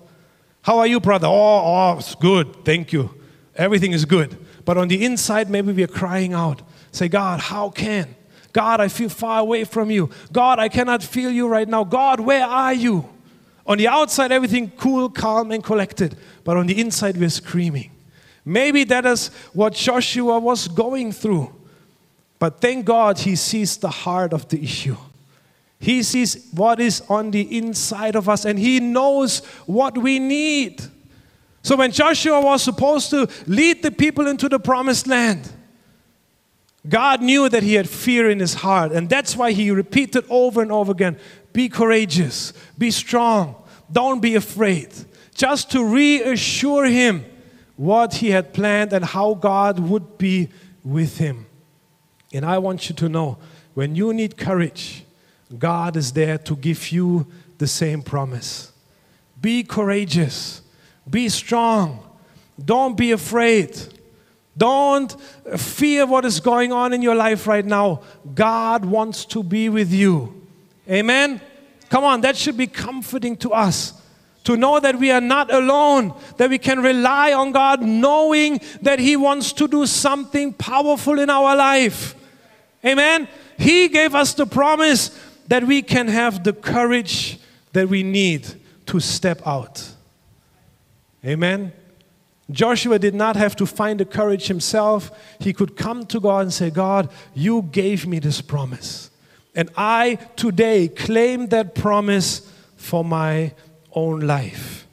How 0.62 0.78
are 0.78 0.86
you, 0.86 1.00
brother? 1.00 1.26
Oh, 1.26 1.30
oh, 1.32 1.96
it's 1.98 2.14
good. 2.14 2.64
Thank 2.64 2.92
you. 2.92 3.14
Everything 3.56 3.92
is 3.92 4.04
good. 4.04 4.36
But 4.64 4.78
on 4.78 4.88
the 4.88 5.04
inside, 5.04 5.50
maybe 5.50 5.72
we 5.72 5.82
are 5.82 5.88
crying 5.88 6.32
out. 6.32 6.62
Say, 6.94 7.08
God, 7.08 7.40
how 7.40 7.70
can? 7.70 8.14
God, 8.52 8.80
I 8.80 8.86
feel 8.86 9.08
far 9.08 9.40
away 9.40 9.64
from 9.64 9.90
you. 9.90 10.10
God, 10.32 10.60
I 10.60 10.68
cannot 10.68 11.02
feel 11.02 11.28
you 11.28 11.48
right 11.48 11.68
now. 11.68 11.82
God, 11.82 12.20
where 12.20 12.46
are 12.46 12.72
you? 12.72 13.08
On 13.66 13.76
the 13.78 13.88
outside, 13.88 14.30
everything 14.30 14.70
cool, 14.76 15.08
calm, 15.08 15.50
and 15.50 15.64
collected. 15.64 16.16
But 16.44 16.56
on 16.56 16.68
the 16.68 16.80
inside, 16.80 17.16
we're 17.16 17.30
screaming. 17.30 17.90
Maybe 18.44 18.84
that 18.84 19.04
is 19.06 19.28
what 19.52 19.72
Joshua 19.72 20.38
was 20.38 20.68
going 20.68 21.10
through. 21.10 21.52
But 22.38 22.60
thank 22.60 22.84
God 22.84 23.18
he 23.18 23.34
sees 23.34 23.76
the 23.76 23.88
heart 23.88 24.32
of 24.32 24.48
the 24.48 24.62
issue. 24.62 24.96
He 25.80 26.04
sees 26.04 26.48
what 26.52 26.78
is 26.78 27.02
on 27.08 27.32
the 27.32 27.56
inside 27.56 28.14
of 28.14 28.28
us 28.28 28.44
and 28.44 28.56
he 28.56 28.78
knows 28.78 29.40
what 29.66 29.98
we 29.98 30.20
need. 30.20 30.80
So 31.62 31.74
when 31.74 31.90
Joshua 31.90 32.40
was 32.40 32.62
supposed 32.62 33.10
to 33.10 33.28
lead 33.46 33.82
the 33.82 33.90
people 33.90 34.28
into 34.28 34.48
the 34.48 34.60
promised 34.60 35.06
land, 35.06 35.50
God 36.86 37.22
knew 37.22 37.48
that 37.48 37.62
he 37.62 37.74
had 37.74 37.88
fear 37.88 38.28
in 38.28 38.40
his 38.40 38.54
heart, 38.54 38.92
and 38.92 39.08
that's 39.08 39.36
why 39.36 39.52
he 39.52 39.70
repeated 39.70 40.24
over 40.28 40.60
and 40.60 40.70
over 40.70 40.92
again 40.92 41.18
be 41.52 41.68
courageous, 41.68 42.52
be 42.76 42.90
strong, 42.90 43.54
don't 43.90 44.20
be 44.20 44.34
afraid, 44.34 44.92
just 45.34 45.70
to 45.70 45.84
reassure 45.84 46.84
him 46.84 47.24
what 47.76 48.14
he 48.14 48.30
had 48.30 48.52
planned 48.52 48.92
and 48.92 49.04
how 49.04 49.34
God 49.34 49.78
would 49.78 50.18
be 50.18 50.48
with 50.82 51.18
him. 51.18 51.46
And 52.32 52.44
I 52.44 52.58
want 52.58 52.88
you 52.88 52.94
to 52.96 53.08
know 53.08 53.38
when 53.74 53.94
you 53.94 54.12
need 54.12 54.36
courage, 54.36 55.04
God 55.56 55.96
is 55.96 56.12
there 56.12 56.38
to 56.38 56.56
give 56.56 56.90
you 56.90 57.26
the 57.58 57.66
same 57.66 58.02
promise. 58.02 58.72
Be 59.40 59.62
courageous. 59.62 60.62
Be 61.08 61.28
strong. 61.28 62.04
Don't 62.62 62.96
be 62.96 63.12
afraid. 63.12 63.80
Don't 64.56 65.10
fear 65.56 66.06
what 66.06 66.24
is 66.24 66.40
going 66.40 66.72
on 66.72 66.92
in 66.92 67.02
your 67.02 67.14
life 67.14 67.46
right 67.46 67.64
now. 67.64 68.02
God 68.34 68.84
wants 68.84 69.24
to 69.26 69.42
be 69.42 69.68
with 69.68 69.92
you. 69.92 70.42
Amen? 70.88 71.40
Come 71.88 72.04
on, 72.04 72.20
that 72.20 72.36
should 72.36 72.56
be 72.56 72.66
comforting 72.66 73.36
to 73.38 73.50
us. 73.50 74.00
To 74.44 74.56
know 74.56 74.78
that 74.78 74.98
we 74.98 75.10
are 75.10 75.22
not 75.22 75.52
alone, 75.52 76.14
that 76.36 76.50
we 76.50 76.58
can 76.58 76.82
rely 76.82 77.32
on 77.32 77.50
God, 77.50 77.80
knowing 77.82 78.60
that 78.82 78.98
He 78.98 79.16
wants 79.16 79.52
to 79.54 79.66
do 79.66 79.86
something 79.86 80.52
powerful 80.52 81.18
in 81.18 81.30
our 81.30 81.56
life. 81.56 82.14
Amen? 82.84 83.26
He 83.58 83.88
gave 83.88 84.14
us 84.14 84.34
the 84.34 84.46
promise 84.46 85.18
that 85.48 85.64
we 85.64 85.80
can 85.82 86.08
have 86.08 86.44
the 86.44 86.52
courage 86.52 87.38
that 87.72 87.88
we 87.88 88.02
need 88.02 88.46
to 88.86 89.00
step 89.00 89.40
out. 89.46 89.88
Amen. 91.24 91.72
Joshua 92.50 92.98
did 92.98 93.14
not 93.14 93.36
have 93.36 93.56
to 93.56 93.66
find 93.66 94.00
the 94.00 94.04
courage 94.04 94.48
himself. 94.48 95.10
He 95.40 95.52
could 95.52 95.76
come 95.76 96.04
to 96.06 96.20
God 96.20 96.42
and 96.42 96.52
say, 96.52 96.70
God, 96.70 97.10
you 97.32 97.62
gave 97.62 98.06
me 98.06 98.18
this 98.18 98.40
promise. 98.40 99.10
And 99.54 99.70
I 99.76 100.16
today 100.36 100.88
claim 100.88 101.46
that 101.48 101.74
promise 101.74 102.50
for 102.76 103.04
my 103.04 103.54
own 103.92 104.20
life. 104.20 104.86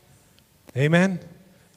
Amen. 0.78 1.20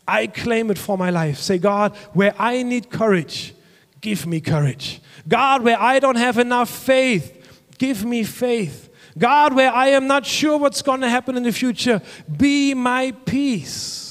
I 0.07 0.27
claim 0.27 0.71
it 0.71 0.79
for 0.79 0.97
my 0.97 1.11
life. 1.11 1.39
Say, 1.39 1.59
God, 1.59 1.97
where 2.13 2.35
I 2.39 2.63
need 2.63 2.91
courage, 2.91 3.55
give 4.01 4.27
me 4.27 4.41
courage. 4.41 5.01
God, 5.27 5.63
where 5.63 5.81
I 5.81 5.99
don't 5.99 6.17
have 6.17 6.39
enough 6.39 6.71
faith, 6.71 7.59
give 7.79 8.05
me 8.05 8.23
faith. 8.23 8.91
God, 9.17 9.55
where 9.55 9.73
I 9.73 9.89
am 9.89 10.07
not 10.07 10.27
sure 10.27 10.59
what's 10.59 10.83
going 10.83 11.01
to 11.01 11.09
happen 11.09 11.37
in 11.37 11.43
the 11.43 11.53
future, 11.53 12.03
be 12.37 12.75
my 12.75 13.13
peace. 13.25 14.04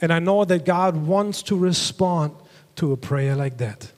And 0.00 0.12
I 0.12 0.18
know 0.18 0.44
that 0.44 0.64
God 0.64 0.96
wants 0.96 1.42
to 1.44 1.56
respond 1.56 2.34
to 2.76 2.92
a 2.92 2.96
prayer 2.96 3.36
like 3.36 3.58
that. 3.58 3.92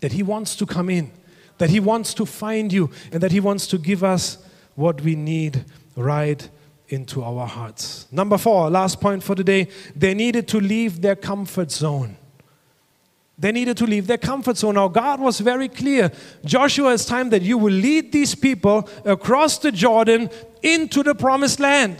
That 0.00 0.12
He 0.12 0.22
wants 0.22 0.54
to 0.56 0.66
come 0.66 0.90
in, 0.90 1.10
that 1.58 1.70
He 1.70 1.80
wants 1.80 2.14
to 2.14 2.26
find 2.26 2.72
you, 2.72 2.90
and 3.10 3.22
that 3.22 3.32
He 3.32 3.40
wants 3.40 3.66
to 3.68 3.78
give 3.78 4.04
us 4.04 4.38
what 4.74 5.00
we 5.00 5.16
need 5.16 5.64
right 5.96 6.48
into 6.88 7.22
our 7.22 7.46
hearts. 7.46 8.06
Number 8.12 8.38
four, 8.38 8.70
last 8.70 9.00
point 9.00 9.22
for 9.22 9.34
today, 9.34 9.68
they 9.94 10.14
needed 10.14 10.46
to 10.48 10.60
leave 10.60 11.00
their 11.00 11.16
comfort 11.16 11.72
zone. 11.72 12.16
They 13.38 13.52
needed 13.52 13.76
to 13.78 13.84
leave 13.86 14.06
their 14.06 14.18
comfort 14.18 14.56
zone. 14.56 14.76
Now, 14.76 14.88
God 14.88 15.20
was 15.20 15.40
very 15.40 15.68
clear. 15.68 16.10
Joshua, 16.44 16.94
it's 16.94 17.04
time 17.04 17.28
that 17.30 17.42
you 17.42 17.58
will 17.58 17.72
lead 17.72 18.12
these 18.12 18.34
people 18.34 18.88
across 19.04 19.58
the 19.58 19.72
Jordan 19.72 20.30
into 20.62 21.02
the 21.02 21.14
promised 21.14 21.60
land. 21.60 21.98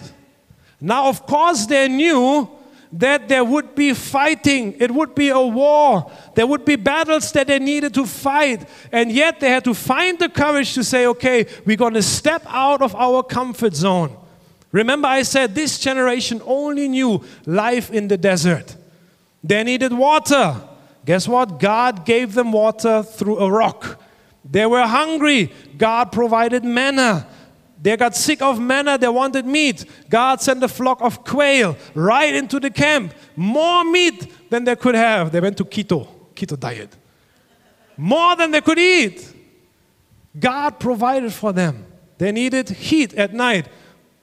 Now, 0.81 1.09
of 1.09 1.27
course, 1.27 1.67
they 1.67 1.89
knew 1.89 2.49
that 2.93 3.29
there 3.29 3.45
would 3.45 3.75
be 3.75 3.93
fighting, 3.93 4.75
it 4.79 4.91
would 4.91 5.15
be 5.15 5.29
a 5.29 5.41
war, 5.41 6.11
there 6.35 6.47
would 6.47 6.65
be 6.65 6.77
battles 6.77 7.33
that 7.33 7.47
they 7.47 7.59
needed 7.59 7.95
to 7.95 8.07
fight, 8.07 8.69
and 8.93 9.11
yet 9.11 9.41
they 9.41 9.51
had 9.51 9.65
to 9.65 9.75
find 9.75 10.19
the 10.19 10.29
courage 10.29 10.75
to 10.75 10.85
say, 10.85 11.07
okay, 11.07 11.47
we're 11.65 11.77
going 11.77 11.95
to 11.95 12.03
step 12.03 12.43
out 12.47 12.83
of 12.83 12.95
our 12.95 13.23
comfort 13.23 13.75
zone. 13.75 14.17
Remember, 14.73 15.09
I 15.09 15.23
said 15.23 15.55
this 15.55 15.79
generation 15.79 16.43
only 16.45 16.89
knew 16.89 17.25
life 17.47 17.91
in 17.91 18.09
the 18.09 18.17
desert. 18.17 18.77
They 19.43 19.63
needed 19.65 19.93
water. 19.93 20.57
Guess 21.05 21.29
what? 21.29 21.61
God 21.61 22.05
gave 22.05 22.35
them 22.35 22.53
water 22.53 23.03
through 23.03 23.39
a 23.39 23.51
rock. 23.51 24.01
They 24.45 24.67
were 24.67 24.87
hungry. 24.87 25.53
God 25.79 26.13
provided 26.13 26.65
manna. 26.65 27.27
They 27.87 27.97
got 27.97 28.17
sick 28.17 28.43
of 28.43 28.59
manna, 28.59 28.99
they 28.99 29.07
wanted 29.07 29.47
meat. 29.47 29.85
God 30.11 30.41
sent 30.41 30.61
a 30.61 30.67
flock 30.67 31.01
of 31.03 31.23
quail 31.23 31.77
right 31.95 32.35
into 32.35 32.59
the 32.59 32.69
camp. 32.69 33.15
More 33.37 33.85
meat 33.85 34.51
than 34.51 34.65
they 34.65 34.75
could 34.75 34.97
have. 34.97 35.31
They 35.31 35.39
went 35.39 35.57
to 35.59 35.65
keto, 35.65 36.09
keto 36.35 36.59
diet. 36.59 36.93
More 37.97 38.35
than 38.35 38.51
they 38.51 38.61
could 38.61 38.81
eat. 38.81 39.33
God 40.37 40.81
provided 40.81 41.33
for 41.33 41.53
them. 41.53 41.87
They 42.19 42.33
needed 42.33 42.71
heat 42.71 43.15
at 43.15 43.33
night, 43.33 43.69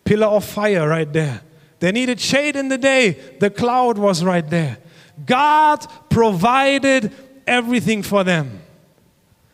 pillar 0.04 0.28
of 0.28 0.43
fire 0.43 0.86
right 0.86 1.13
there. 1.13 1.39
They 1.80 1.93
needed 1.93 2.19
shade 2.19 2.58
in 2.58 2.67
the 2.67 2.78
day, 2.78 3.12
the 3.39 3.49
cloud 3.49 3.97
was 3.97 4.26
right 4.26 4.49
there. 4.49 4.78
God 5.26 5.88
provided 6.10 7.13
everything 7.47 8.04
for 8.04 8.26
them. 8.26 8.60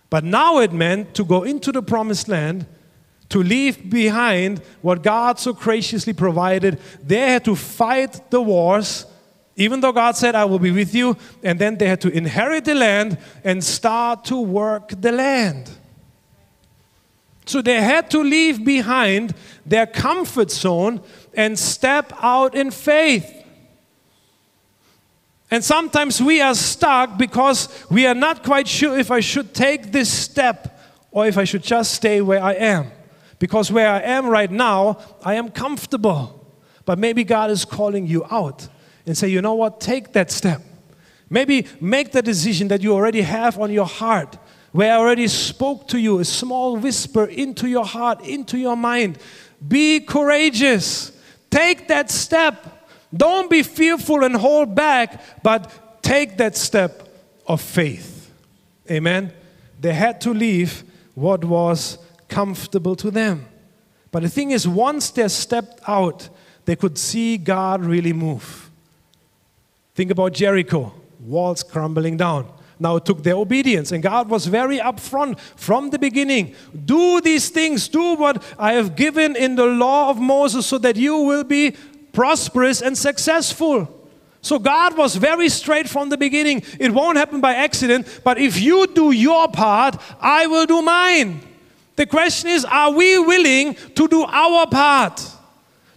But 0.09 0.23
now 0.23 0.57
it 0.57 0.73
meant 0.73 1.13
to 1.13 1.23
go 1.23 1.43
into 1.43 1.71
the 1.71 1.83
promised 1.83 2.27
land 2.27 2.65
to 3.29 3.43
leave 3.43 3.89
behind 3.89 4.59
what 4.81 5.03
God 5.03 5.39
so 5.39 5.53
graciously 5.53 6.13
provided. 6.13 6.79
They 7.03 7.31
had 7.31 7.45
to 7.45 7.55
fight 7.55 8.29
the 8.31 8.41
wars, 8.41 9.05
even 9.55 9.81
though 9.81 9.91
God 9.91 10.15
said, 10.15 10.35
I 10.35 10.45
will 10.45 10.59
be 10.59 10.71
with 10.71 10.93
you. 10.95 11.15
And 11.43 11.59
then 11.59 11.77
they 11.77 11.87
had 11.87 12.01
to 12.01 12.09
inherit 12.09 12.65
the 12.65 12.75
land 12.75 13.17
and 13.43 13.63
start 13.63 14.25
to 14.25 14.39
work 14.39 14.89
the 14.99 15.11
land. 15.11 15.69
So 17.45 17.61
they 17.61 17.81
had 17.81 18.11
to 18.11 18.19
leave 18.19 18.63
behind 18.63 19.33
their 19.65 19.87
comfort 19.87 20.51
zone 20.51 21.01
and 21.33 21.57
step 21.57 22.13
out 22.21 22.55
in 22.55 22.71
faith. 22.71 23.35
And 25.51 25.63
sometimes 25.63 26.21
we 26.21 26.41
are 26.41 26.53
stuck 26.53 27.17
because 27.17 27.69
we 27.89 28.05
are 28.05 28.13
not 28.13 28.43
quite 28.43 28.67
sure 28.67 28.97
if 28.97 29.09
I 29.09 29.19
should 29.19 29.53
take 29.53 29.91
this 29.91 30.11
step 30.11 30.79
or 31.11 31.25
if 31.25 31.39
I 31.39 31.43
should 31.43 31.63
just 31.63 31.93
stay 31.93 32.21
where 32.21 32.41
I 32.41 32.53
am. 32.53 32.91
Because 33.39 33.71
where 33.71 33.89
I 33.89 34.01
am 34.01 34.27
right 34.27 34.51
now, 34.51 34.99
I 35.23 35.35
am 35.35 35.49
comfortable. 35.49 36.35
But 36.85 36.99
maybe 36.99 37.23
God 37.23 37.49
is 37.49 37.65
calling 37.65 38.05
you 38.05 38.25
out 38.29 38.67
and 39.05 39.17
say, 39.17 39.29
you 39.29 39.41
know 39.41 39.55
what, 39.55 39.79
take 39.79 40.13
that 40.13 40.29
step. 40.29 40.61
Maybe 41.29 41.67
make 41.79 42.11
the 42.11 42.21
decision 42.21 42.67
that 42.69 42.81
you 42.81 42.93
already 42.93 43.21
have 43.21 43.59
on 43.59 43.71
your 43.71 43.85
heart, 43.85 44.37
where 44.71 44.93
I 44.93 44.97
already 44.97 45.27
spoke 45.27 45.87
to 45.89 45.99
you, 45.99 46.19
a 46.19 46.25
small 46.25 46.77
whisper 46.77 47.25
into 47.25 47.67
your 47.67 47.85
heart, 47.85 48.25
into 48.25 48.57
your 48.57 48.75
mind. 48.75 49.19
Be 49.65 49.99
courageous. 49.99 51.11
Take 51.49 51.87
that 51.87 52.09
step. 52.11 52.87
Don't 53.15 53.49
be 53.49 53.63
fearful 53.63 54.23
and 54.23 54.35
hold 54.35 54.75
back, 54.75 55.43
but 55.43 56.01
take 56.03 56.37
that 56.37 56.55
step 56.57 57.07
of 57.47 57.61
faith. 57.61 58.31
Amen. 58.89 59.31
They 59.79 59.93
had 59.93 60.21
to 60.21 60.33
leave 60.33 60.83
what 61.15 61.43
was 61.43 61.97
comfortable 62.29 62.95
to 62.95 63.11
them. 63.11 63.45
But 64.11 64.23
the 64.23 64.29
thing 64.29 64.51
is, 64.51 64.67
once 64.67 65.09
they 65.11 65.27
stepped 65.27 65.81
out, 65.87 66.29
they 66.65 66.75
could 66.75 66.97
see 66.97 67.37
God 67.37 67.83
really 67.83 68.13
move. 68.13 68.69
Think 69.95 70.11
about 70.11 70.33
Jericho, 70.33 70.93
walls 71.19 71.63
crumbling 71.63 72.17
down. 72.17 72.49
Now 72.79 72.95
it 72.95 73.05
took 73.05 73.23
their 73.23 73.35
obedience, 73.35 73.91
and 73.91 74.01
God 74.01 74.29
was 74.29 74.45
very 74.45 74.77
upfront 74.79 75.37
from 75.57 75.89
the 75.89 75.99
beginning. 75.99 76.55
Do 76.85 77.19
these 77.19 77.49
things, 77.49 77.89
do 77.89 78.15
what 78.15 78.41
I 78.57 78.73
have 78.73 78.95
given 78.95 79.35
in 79.35 79.55
the 79.55 79.65
law 79.65 80.09
of 80.09 80.17
Moses, 80.17 80.65
so 80.65 80.77
that 80.77 80.95
you 80.95 81.17
will 81.17 81.43
be 81.43 81.75
prosperous 82.13 82.81
and 82.81 82.97
successful. 82.97 83.93
So 84.41 84.57
God 84.57 84.97
was 84.97 85.17
very 85.17 85.49
straight 85.49 85.89
from 85.89 86.07
the 86.07 86.17
beginning. 86.17 86.63
It 86.79 86.93
won't 86.93 87.17
happen 87.17 87.41
by 87.41 87.55
accident, 87.55 88.21
but 88.23 88.37
if 88.37 88.61
you 88.61 88.87
do 88.87 89.11
your 89.11 89.49
part, 89.49 90.01
I 90.21 90.47
will 90.47 90.65
do 90.65 90.81
mine. 90.81 91.41
The 91.99 92.05
question 92.05 92.49
is 92.49 92.63
are 92.63 92.91
we 92.91 93.19
willing 93.19 93.75
to 93.95 94.07
do 94.07 94.23
our 94.23 94.65
part? 94.67 95.21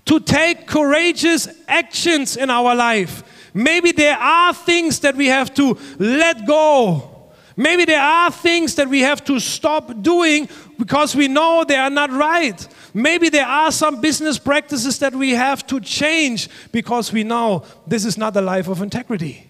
To 0.07 0.19
take 0.19 0.67
courageous 0.67 1.47
actions 1.69 2.37
in 2.37 2.51
our 2.51 2.75
life? 2.75 3.23
Maybe 3.55 3.93
there 3.93 4.17
are 4.17 4.53
things 4.53 4.99
that 4.99 5.15
we 5.15 5.29
have 5.29 5.55
to 5.55 5.79
let 6.01 6.45
go. 6.45 7.31
Maybe 7.57 7.85
there 7.85 8.03
are 8.03 8.33
things 8.33 8.75
that 8.75 8.89
we 8.89 9.03
have 9.03 9.23
to 9.27 9.39
stop 9.39 10.03
doing 10.03 10.49
because 10.77 11.15
we 11.15 11.29
know 11.29 11.63
they 11.63 11.77
are 11.77 11.89
not 11.89 12.11
right. 12.11 12.67
Maybe 12.93 13.29
there 13.29 13.47
are 13.47 13.71
some 13.71 14.01
business 14.01 14.41
practices 14.41 14.99
that 14.99 15.15
we 15.15 15.31
have 15.31 15.65
to 15.69 15.79
change 15.79 16.49
because 16.73 17.13
we 17.13 17.23
know 17.23 17.63
this 17.87 18.05
is 18.05 18.19
not 18.19 18.37
a 18.37 18.41
life 18.41 18.67
of 18.67 18.83
integrity. 18.83 19.49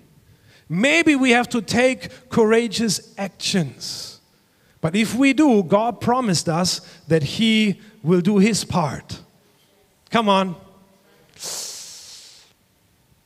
Maybe 0.69 1.17
we 1.17 1.31
have 1.31 1.49
to 1.49 1.63
take 1.63 2.29
courageous 2.29 3.15
actions. 3.17 4.12
But 4.83 4.97
if 4.97 5.15
we 5.15 5.33
do, 5.33 5.63
God 5.63 6.01
promised 6.01 6.49
us 6.49 6.81
that 7.07 7.23
He 7.23 7.81
will 8.03 8.21
do 8.21 8.39
His 8.39 8.65
part. 8.65 9.21
Come 10.11 10.29
on. 10.29 10.57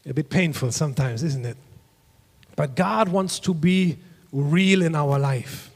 A 0.05 0.15
bit 0.15 0.31
painful 0.31 0.71
sometimes, 0.71 1.25
isn't 1.25 1.45
it? 1.45 1.57
But 2.55 2.77
God 2.77 3.09
wants 3.09 3.41
to 3.41 3.55
be 3.55 3.97
real 4.33 4.83
in 4.83 4.95
our 4.95 5.19
life. 5.19 5.71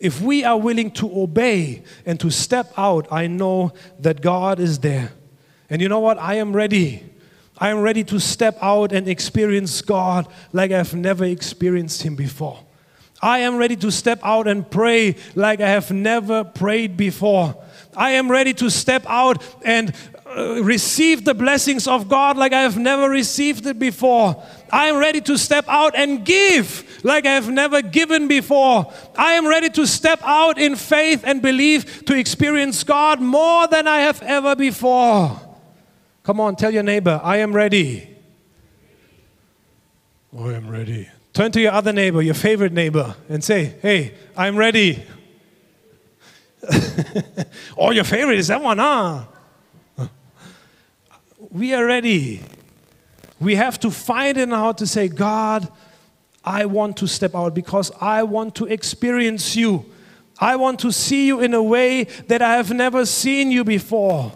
If 0.00 0.22
we 0.22 0.42
are 0.42 0.58
willing 0.58 0.90
to 0.92 1.20
obey 1.20 1.84
and 2.06 2.18
to 2.20 2.30
step 2.30 2.72
out, 2.76 3.06
I 3.12 3.26
know 3.26 3.74
that 4.00 4.22
God 4.22 4.58
is 4.58 4.78
there. 4.78 5.12
And 5.68 5.82
you 5.82 5.88
know 5.88 6.00
what? 6.00 6.18
I 6.18 6.36
am 6.36 6.56
ready. 6.56 7.04
I 7.58 7.68
am 7.68 7.80
ready 7.80 8.04
to 8.04 8.18
step 8.18 8.56
out 8.62 8.92
and 8.92 9.06
experience 9.06 9.82
God 9.82 10.26
like 10.52 10.72
I've 10.72 10.94
never 10.94 11.26
experienced 11.26 12.02
Him 12.02 12.16
before. 12.16 12.63
I 13.24 13.38
am 13.38 13.56
ready 13.56 13.74
to 13.76 13.90
step 13.90 14.20
out 14.22 14.46
and 14.46 14.70
pray 14.70 15.16
like 15.34 15.62
I 15.62 15.70
have 15.70 15.90
never 15.90 16.44
prayed 16.44 16.98
before. 16.98 17.56
I 17.96 18.10
am 18.10 18.30
ready 18.30 18.52
to 18.52 18.68
step 18.68 19.02
out 19.06 19.42
and 19.64 19.94
uh, 20.26 20.62
receive 20.62 21.24
the 21.24 21.32
blessings 21.32 21.88
of 21.88 22.06
God 22.06 22.36
like 22.36 22.52
I 22.52 22.60
have 22.60 22.76
never 22.76 23.08
received 23.08 23.64
it 23.64 23.78
before. 23.78 24.44
I 24.70 24.88
am 24.88 24.98
ready 24.98 25.22
to 25.22 25.38
step 25.38 25.64
out 25.68 25.96
and 25.96 26.22
give 26.22 27.02
like 27.02 27.24
I 27.24 27.32
have 27.32 27.48
never 27.48 27.80
given 27.80 28.28
before. 28.28 28.92
I 29.16 29.32
am 29.32 29.46
ready 29.46 29.70
to 29.70 29.86
step 29.86 30.20
out 30.22 30.58
in 30.58 30.76
faith 30.76 31.24
and 31.24 31.40
believe 31.40 32.04
to 32.04 32.14
experience 32.14 32.84
God 32.84 33.22
more 33.22 33.66
than 33.68 33.88
I 33.88 34.00
have 34.00 34.20
ever 34.20 34.54
before. 34.54 35.40
Come 36.24 36.40
on, 36.40 36.56
tell 36.56 36.74
your 36.74 36.82
neighbor, 36.82 37.22
I 37.24 37.38
am 37.38 37.54
ready. 37.54 38.06
I 40.38 40.52
am 40.52 40.68
ready. 40.68 41.08
Turn 41.34 41.50
to 41.52 41.60
your 41.60 41.72
other 41.72 41.92
neighbor, 41.92 42.22
your 42.22 42.34
favorite 42.34 42.72
neighbor, 42.72 43.16
and 43.28 43.42
say, 43.42 43.74
Hey, 43.82 44.14
I'm 44.36 44.56
ready. 44.56 45.04
or 47.76 47.92
your 47.92 48.04
favorite 48.04 48.38
is 48.38 48.48
that 48.48 48.62
one, 48.62 48.78
huh? 48.78 49.24
we 51.50 51.74
are 51.74 51.84
ready. 51.84 52.40
We 53.40 53.56
have 53.56 53.78
to 53.80 53.90
find 53.90 54.38
it 54.38 54.52
out 54.52 54.78
to 54.78 54.86
say, 54.86 55.08
God, 55.08 55.70
I 56.44 56.66
want 56.66 56.96
to 56.98 57.08
step 57.08 57.34
out 57.34 57.52
because 57.52 57.90
I 58.00 58.22
want 58.22 58.54
to 58.56 58.66
experience 58.66 59.56
you. 59.56 59.84
I 60.38 60.56
want 60.56 60.80
to 60.80 60.92
see 60.92 61.26
you 61.26 61.40
in 61.40 61.52
a 61.52 61.62
way 61.62 62.04
that 62.28 62.42
I 62.42 62.56
have 62.56 62.72
never 62.72 63.04
seen 63.06 63.50
you 63.50 63.64
before. 63.64 64.32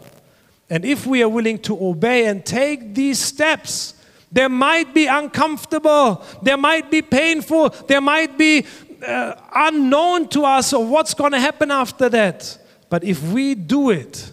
And 0.69 0.85
if 0.85 1.07
we 1.07 1.23
are 1.23 1.29
willing 1.29 1.59
to 1.61 1.79
obey 1.81 2.27
and 2.27 2.45
take 2.45 2.95
these 2.95 3.19
steps, 3.19 3.95
there 4.31 4.49
might 4.49 4.93
be 4.95 5.07
uncomfortable, 5.07 6.23
there 6.43 6.57
might 6.57 6.91
be 6.91 7.03
painful, 7.03 7.71
there 7.87 8.01
might 8.01 8.37
be 8.37 8.67
uh, 9.07 9.35
unknown 9.55 10.29
to 10.29 10.45
us 10.45 10.73
of 10.73 10.89
what's 10.89 11.15
going 11.15 11.33
to 11.33 11.41
happen 11.41 11.71
after 11.71 12.09
that. 12.09 12.59
But 12.89 13.05
if 13.05 13.23
we 13.23 13.55
do 13.55 13.91
it, 13.91 14.31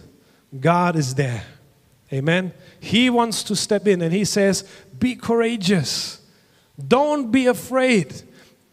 God 0.58 0.96
is 0.96 1.14
there. 1.14 1.44
Amen. 2.12 2.52
He 2.78 3.10
wants 3.10 3.42
to 3.44 3.56
step 3.56 3.86
in 3.86 4.02
and 4.02 4.12
He 4.12 4.24
says, 4.24 4.68
Be 4.98 5.16
courageous. 5.16 6.20
Don't 6.86 7.30
be 7.30 7.46
afraid. 7.46 8.22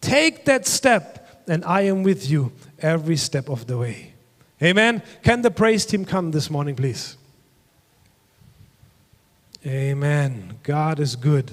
Take 0.01 0.45
that 0.45 0.67
step, 0.67 1.45
and 1.47 1.63
I 1.63 1.81
am 1.81 2.03
with 2.03 2.29
you 2.29 2.51
every 2.79 3.15
step 3.15 3.49
of 3.49 3.67
the 3.67 3.77
way. 3.77 4.13
Amen. 4.61 5.01
Can 5.23 5.41
the 5.41 5.51
praise 5.51 5.85
team 5.85 6.05
come 6.05 6.31
this 6.31 6.49
morning, 6.49 6.75
please? 6.75 7.17
Amen. 9.65 10.59
God 10.63 10.99
is 10.99 11.15
good. 11.15 11.51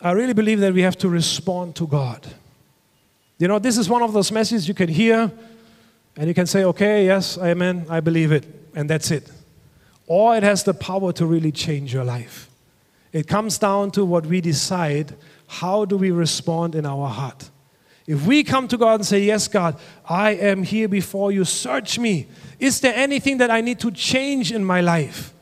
I 0.00 0.10
really 0.12 0.34
believe 0.34 0.60
that 0.60 0.74
we 0.74 0.82
have 0.82 0.98
to 0.98 1.08
respond 1.08 1.76
to 1.76 1.86
God. 1.86 2.26
You 3.38 3.48
know, 3.48 3.58
this 3.58 3.78
is 3.78 3.88
one 3.88 4.02
of 4.02 4.12
those 4.12 4.30
messages 4.30 4.68
you 4.68 4.74
can 4.74 4.88
hear 4.88 5.32
and 6.16 6.28
you 6.28 6.34
can 6.34 6.46
say, 6.46 6.64
okay, 6.64 7.06
yes, 7.06 7.38
amen, 7.38 7.86
I 7.88 8.00
believe 8.00 8.30
it, 8.30 8.46
and 8.74 8.88
that's 8.88 9.10
it 9.10 9.30
or 10.06 10.36
it 10.36 10.42
has 10.42 10.64
the 10.64 10.74
power 10.74 11.12
to 11.12 11.26
really 11.26 11.52
change 11.52 11.92
your 11.92 12.04
life. 12.04 12.50
It 13.12 13.26
comes 13.26 13.58
down 13.58 13.90
to 13.92 14.04
what 14.04 14.26
we 14.26 14.40
decide 14.40 15.14
how 15.46 15.84
do 15.84 15.96
we 15.96 16.10
respond 16.10 16.74
in 16.74 16.84
our 16.84 17.08
heart. 17.08 17.50
If 18.06 18.26
we 18.26 18.44
come 18.44 18.68
to 18.68 18.76
God 18.76 18.96
and 18.96 19.06
say, 19.06 19.20
Yes, 19.20 19.48
God, 19.48 19.78
I 20.06 20.32
am 20.32 20.62
here 20.62 20.88
before 20.88 21.32
you, 21.32 21.44
search 21.44 21.98
me. 21.98 22.28
Is 22.58 22.80
there 22.80 22.94
anything 22.94 23.38
that 23.38 23.50
I 23.50 23.60
need 23.60 23.78
to 23.80 23.90
change 23.90 24.52
in 24.52 24.64
my 24.64 24.80
life? 24.80 25.32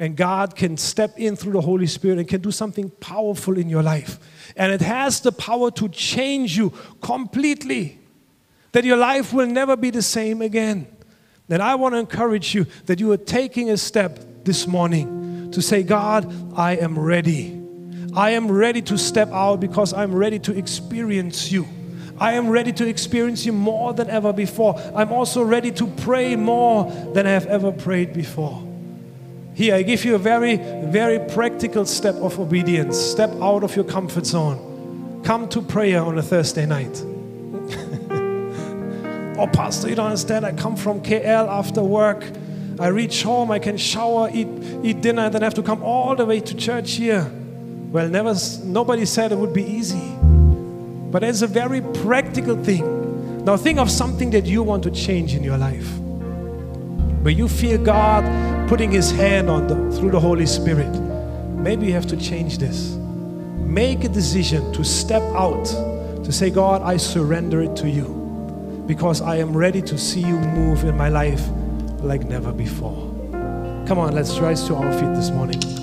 And 0.00 0.16
God 0.16 0.56
can 0.56 0.76
step 0.76 1.16
in 1.16 1.36
through 1.36 1.52
the 1.52 1.60
Holy 1.60 1.86
Spirit 1.86 2.18
and 2.18 2.26
can 2.26 2.40
do 2.40 2.50
something 2.50 2.90
powerful 2.90 3.56
in 3.56 3.68
your 3.68 3.84
life. 3.84 4.18
And 4.56 4.72
it 4.72 4.80
has 4.80 5.20
the 5.20 5.30
power 5.30 5.70
to 5.72 5.88
change 5.88 6.56
you 6.56 6.72
completely, 7.00 8.00
that 8.72 8.82
your 8.82 8.96
life 8.96 9.32
will 9.32 9.46
never 9.46 9.76
be 9.76 9.90
the 9.90 10.02
same 10.02 10.42
again 10.42 10.88
then 11.50 11.60
I 11.60 11.74
want 11.74 11.96
to 11.96 11.98
encourage 11.98 12.54
you 12.54 12.64
that 12.86 13.00
you 13.00 13.10
are 13.10 13.16
taking 13.16 13.70
a 13.70 13.76
step 13.76 14.20
this 14.44 14.68
morning 14.68 15.50
to 15.50 15.60
say, 15.60 15.82
God, 15.82 16.32
I 16.56 16.76
am 16.76 16.96
ready. 16.96 17.60
I 18.14 18.30
am 18.30 18.48
ready 18.48 18.80
to 18.82 18.96
step 18.96 19.28
out 19.32 19.58
because 19.58 19.92
I'm 19.92 20.14
ready 20.14 20.38
to 20.38 20.56
experience 20.56 21.50
you. 21.50 21.66
I 22.18 22.34
am 22.34 22.50
ready 22.50 22.72
to 22.74 22.86
experience 22.86 23.44
you 23.44 23.52
more 23.52 23.92
than 23.94 24.08
ever 24.08 24.32
before. 24.32 24.80
I'm 24.94 25.12
also 25.12 25.42
ready 25.42 25.72
to 25.72 25.88
pray 25.88 26.36
more 26.36 26.88
than 27.14 27.26
I 27.26 27.30
have 27.30 27.46
ever 27.46 27.72
prayed 27.72 28.12
before. 28.12 28.69
Here, 29.54 29.74
I 29.74 29.82
give 29.82 30.04
you 30.04 30.14
a 30.14 30.18
very, 30.18 30.56
very 30.56 31.18
practical 31.30 31.84
step 31.84 32.14
of 32.16 32.38
obedience. 32.38 32.98
Step 32.98 33.30
out 33.40 33.64
of 33.64 33.74
your 33.76 33.84
comfort 33.84 34.26
zone. 34.26 35.22
Come 35.24 35.48
to 35.50 35.60
prayer 35.60 36.02
on 36.02 36.18
a 36.18 36.22
Thursday 36.22 36.66
night. 36.66 37.04
Oh, 39.40 39.46
Pastor, 39.46 39.88
you 39.88 39.94
don't 39.94 40.04
understand. 40.04 40.44
I 40.44 40.52
come 40.52 40.76
from 40.76 41.00
KL 41.00 41.48
after 41.48 41.82
work. 41.82 42.26
I 42.78 42.88
reach 42.88 43.22
home, 43.22 43.50
I 43.50 43.58
can 43.58 43.78
shower, 43.78 44.28
eat, 44.30 44.48
eat 44.82 45.00
dinner, 45.00 45.22
and 45.22 45.34
then 45.34 45.42
I 45.42 45.46
have 45.46 45.54
to 45.54 45.62
come 45.62 45.82
all 45.82 46.14
the 46.14 46.26
way 46.26 46.40
to 46.40 46.54
church 46.54 46.92
here. 46.92 47.24
Well, 47.90 48.10
never, 48.10 48.34
nobody 48.64 49.06
said 49.06 49.32
it 49.32 49.38
would 49.38 49.54
be 49.54 49.64
easy. 49.64 50.14
But 51.10 51.24
it's 51.24 51.40
a 51.40 51.46
very 51.46 51.80
practical 51.80 52.62
thing. 52.62 53.44
Now, 53.46 53.56
think 53.56 53.78
of 53.78 53.90
something 53.90 54.28
that 54.32 54.44
you 54.44 54.62
want 54.62 54.82
to 54.82 54.90
change 54.90 55.34
in 55.34 55.42
your 55.42 55.56
life. 55.56 55.88
Where 57.22 57.32
you 57.32 57.48
feel 57.48 57.78
God 57.82 58.24
putting 58.70 58.92
His 58.92 59.10
hand 59.10 59.50
on 59.50 59.66
the, 59.66 59.74
through 59.98 60.12
the 60.12 60.20
Holy 60.20 60.46
Spirit. 60.46 60.92
Maybe 61.56 61.86
you 61.86 61.92
have 61.92 62.06
to 62.06 62.16
change 62.16 62.58
this. 62.58 62.90
Make 63.56 64.04
a 64.04 64.08
decision 64.08 64.72
to 64.74 64.84
step 64.84 65.22
out, 65.34 65.64
to 65.64 66.30
say, 66.30 66.50
God, 66.50 66.80
I 66.82 66.96
surrender 66.96 67.62
it 67.62 67.74
to 67.78 67.90
you 67.90 68.84
because 68.86 69.22
I 69.22 69.38
am 69.38 69.56
ready 69.56 69.82
to 69.82 69.98
see 69.98 70.20
you 70.20 70.38
move 70.38 70.84
in 70.84 70.96
my 70.96 71.08
life 71.08 71.42
like 71.98 72.22
never 72.26 72.52
before. 72.52 72.94
Come 73.88 73.98
on, 73.98 74.14
let's 74.14 74.38
rise 74.38 74.62
to 74.68 74.76
our 74.76 74.92
feet 74.92 75.16
this 75.16 75.30
morning. 75.30 75.79